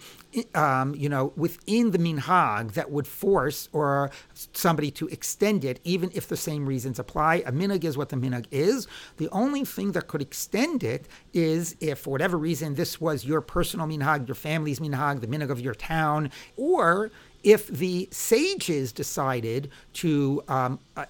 um, 0.55 0.95
you 0.95 1.09
know, 1.09 1.33
within 1.37 1.91
the 1.91 1.99
minhag 1.99 2.73
that 2.75 2.91
would 2.91 3.07
force 3.07 3.36
or 3.73 4.11
somebody 4.53 4.91
to 4.93 5.09
extend 5.09 5.65
it, 5.65 5.81
even 5.85 6.11
if 6.15 6.29
the 6.29 6.37
same 6.37 6.67
reasons 6.67 6.99
apply. 6.99 7.37
A 7.47 7.53
minhag 7.53 7.85
is 7.85 7.97
what 7.97 8.09
the 8.09 8.17
minhag 8.17 8.47
is. 8.51 8.87
The 9.17 9.29
only 9.31 9.65
thing 9.65 9.93
that 9.93 10.09
could 10.09 10.23
extend 10.23 10.83
it 10.83 11.07
is 11.33 11.77
if, 11.81 12.01
for 12.01 12.11
whatever 12.11 12.37
reason, 12.39 12.75
this 12.75 13.01
was 13.01 13.25
your 13.25 13.41
personal 13.41 13.87
minhag, 13.87 14.27
your 14.27 14.35
family's 14.35 14.81
minhag, 14.81 15.21
the 15.21 15.27
minhag 15.27 15.51
of 15.51 15.61
your 15.61 15.75
town, 15.75 16.31
or 16.57 17.11
if 17.47 17.69
the 17.69 18.09
sages 18.11 18.91
decided 18.91 19.71
to 19.93 20.43
um, 20.49 20.81
uh, 20.97 21.05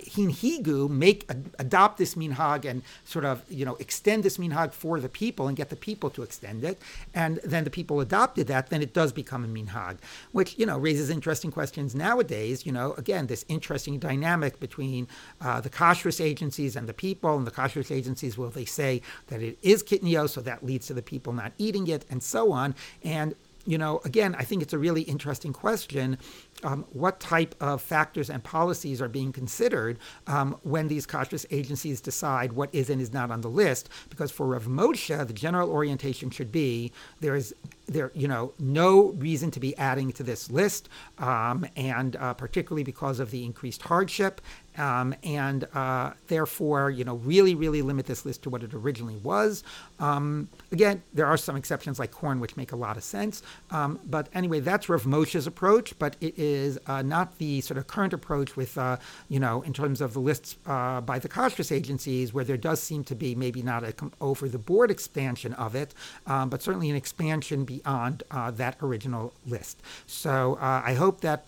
make 0.90 1.28
adopt 1.58 1.96
this 1.96 2.14
minhag 2.14 2.66
and 2.66 2.82
sort 3.06 3.24
of 3.24 3.42
you 3.48 3.64
know 3.64 3.74
extend 3.76 4.22
this 4.22 4.36
minhag 4.36 4.74
for 4.74 5.00
the 5.00 5.08
people 5.08 5.48
and 5.48 5.56
get 5.56 5.70
the 5.70 5.76
people 5.76 6.10
to 6.10 6.22
extend 6.22 6.62
it, 6.62 6.78
and 7.14 7.40
then 7.42 7.64
the 7.64 7.70
people 7.70 8.00
adopted 8.00 8.46
that, 8.48 8.68
then 8.68 8.82
it 8.82 8.92
does 8.92 9.12
become 9.12 9.44
a 9.46 9.48
minhag, 9.48 9.96
which 10.32 10.58
you 10.58 10.66
know 10.66 10.76
raises 10.76 11.08
interesting 11.08 11.50
questions 11.50 11.94
nowadays. 11.94 12.66
You 12.66 12.72
know, 12.72 12.92
again, 12.98 13.28
this 13.28 13.46
interesting 13.48 13.98
dynamic 13.98 14.60
between 14.60 15.08
uh, 15.40 15.62
the 15.62 15.70
kashrus 15.70 16.22
agencies 16.22 16.76
and 16.76 16.86
the 16.86 16.94
people, 16.94 17.34
and 17.38 17.46
the 17.46 17.50
kashrus 17.50 17.90
agencies 17.90 18.36
will 18.36 18.50
they 18.50 18.66
say 18.66 19.00
that 19.28 19.40
it 19.40 19.58
is 19.62 19.82
kitnio, 19.82 20.28
so 20.28 20.42
that 20.42 20.62
leads 20.62 20.86
to 20.88 20.94
the 20.94 21.02
people 21.02 21.32
not 21.32 21.52
eating 21.56 21.86
it, 21.86 22.04
and 22.10 22.22
so 22.22 22.52
on, 22.52 22.74
and 23.02 23.34
you 23.66 23.78
know, 23.78 24.00
again, 24.04 24.34
I 24.38 24.44
think 24.44 24.62
it's 24.62 24.72
a 24.72 24.78
really 24.78 25.02
interesting 25.02 25.52
question. 25.52 26.18
Um, 26.64 26.84
what 26.92 27.20
type 27.20 27.54
of 27.60 27.82
factors 27.82 28.30
and 28.30 28.42
policies 28.42 29.02
are 29.02 29.08
being 29.08 29.32
considered 29.32 29.98
um, 30.26 30.56
when 30.62 30.88
these 30.88 31.06
kashrus 31.06 31.44
agencies 31.50 32.00
decide 32.00 32.52
what 32.52 32.74
is 32.74 32.88
and 32.90 33.00
is 33.00 33.12
not 33.12 33.30
on 33.30 33.42
the 33.42 33.50
list? 33.50 33.88
Because 34.08 34.30
for 34.30 34.46
Rav 34.46 34.64
Moshe, 34.64 35.26
the 35.26 35.32
general 35.32 35.70
orientation 35.70 36.30
should 36.30 36.50
be 36.50 36.92
there 37.20 37.36
is 37.36 37.54
there 37.86 38.10
you 38.14 38.26
know 38.26 38.52
no 38.58 39.10
reason 39.12 39.50
to 39.52 39.60
be 39.60 39.76
adding 39.76 40.12
to 40.12 40.22
this 40.22 40.50
list, 40.50 40.88
um, 41.18 41.66
and 41.76 42.16
uh, 42.16 42.34
particularly 42.34 42.82
because 42.82 43.20
of 43.20 43.30
the 43.30 43.44
increased 43.44 43.82
hardship 43.82 44.40
um, 44.78 45.14
and 45.22 45.64
uh, 45.74 46.12
therefore, 46.28 46.90
you 46.90 47.04
know, 47.04 47.16
really, 47.16 47.54
really 47.54 47.82
limit 47.82 48.06
this 48.06 48.24
list 48.24 48.42
to 48.42 48.50
what 48.50 48.62
it 48.62 48.74
originally 48.74 49.16
was. 49.16 49.64
Um, 49.98 50.48
again, 50.70 51.02
there 51.14 51.26
are 51.26 51.36
some 51.36 51.56
exceptions 51.56 51.98
like 51.98 52.10
corn, 52.10 52.40
which 52.40 52.56
make 52.56 52.72
a 52.72 52.76
lot 52.76 52.96
of 52.96 53.04
sense. 53.04 53.42
Um, 53.70 53.98
but 54.06 54.28
anyway, 54.34 54.60
that's 54.60 54.88
Rav 54.88 55.04
Moshe's 55.04 55.46
approach, 55.46 55.98
but 55.98 56.16
it 56.20 56.38
is 56.46 56.78
uh, 56.86 57.02
not 57.02 57.38
the 57.38 57.60
sort 57.60 57.78
of 57.78 57.86
current 57.86 58.12
approach 58.12 58.56
with, 58.56 58.78
uh, 58.78 58.96
you 59.28 59.40
know, 59.40 59.62
in 59.62 59.72
terms 59.72 60.00
of 60.00 60.12
the 60.12 60.20
lists 60.20 60.56
uh, 60.66 61.00
by 61.00 61.18
the 61.18 61.28
kashrus 61.28 61.70
agencies, 61.80 62.32
where 62.34 62.44
there 62.44 62.56
does 62.56 62.80
seem 62.80 63.04
to 63.04 63.14
be 63.14 63.34
maybe 63.34 63.62
not 63.62 63.82
a 63.84 63.94
over 64.20 64.48
the 64.48 64.58
board 64.58 64.90
expansion 64.90 65.52
of 65.54 65.74
it, 65.74 65.94
um, 66.26 66.48
but 66.48 66.62
certainly 66.62 66.90
an 66.90 66.96
expansion 66.96 67.64
beyond 67.64 68.22
uh, 68.30 68.50
that 68.50 68.76
original 68.82 69.32
list. 69.46 69.82
So 70.06 70.58
uh, 70.60 70.82
I 70.84 70.94
hope 70.94 71.20
that 71.22 71.44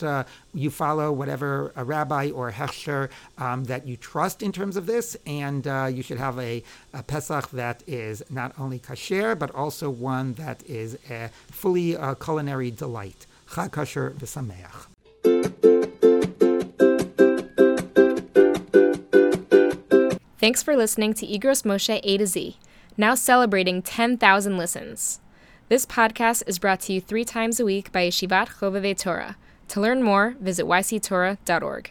you 0.54 0.70
follow 0.70 1.12
whatever 1.12 1.72
rabbi 1.76 2.30
or 2.30 2.50
hechsher 2.50 3.11
um, 3.38 3.64
that 3.64 3.87
you 3.87 3.96
trust 3.96 4.42
in 4.42 4.52
terms 4.52 4.76
of 4.76 4.87
this, 4.87 5.16
and 5.26 5.66
uh, 5.66 5.88
you 5.92 6.02
should 6.02 6.18
have 6.18 6.38
a, 6.38 6.62
a, 6.92 7.02
Pesach 7.02 7.50
that 7.50 7.82
is 7.87 8.22
not 8.30 8.52
only 8.58 8.78
kasher, 8.78 9.38
but 9.38 9.54
also 9.54 9.88
one 9.88 10.34
that 10.34 10.62
is 10.68 10.98
a 11.11 11.30
fully 11.50 11.96
uh, 11.96 12.14
culinary 12.14 12.70
delight. 12.70 13.26
Chag 13.50 13.70
kasher 13.70 14.14
v'sameach. 14.14 14.87
Thanks 20.38 20.62
for 20.62 20.76
listening 20.76 21.14
to 21.14 21.26
Igros 21.26 21.64
Moshe 21.64 22.00
A 22.02 22.16
to 22.16 22.26
Z, 22.26 22.56
now 22.96 23.14
celebrating 23.14 23.82
10,000 23.82 24.56
listens. 24.56 25.20
This 25.68 25.84
podcast 25.84 26.44
is 26.46 26.58
brought 26.58 26.80
to 26.82 26.92
you 26.92 27.00
three 27.00 27.24
times 27.24 27.58
a 27.58 27.64
week 27.64 27.90
by 27.90 28.08
Yeshivat 28.08 28.48
Chovevei 28.58 28.96
Torah. 28.96 29.37
To 29.68 29.80
learn 29.80 30.02
more, 30.02 30.37
visit 30.40 30.64
yctorah.org. 30.64 31.90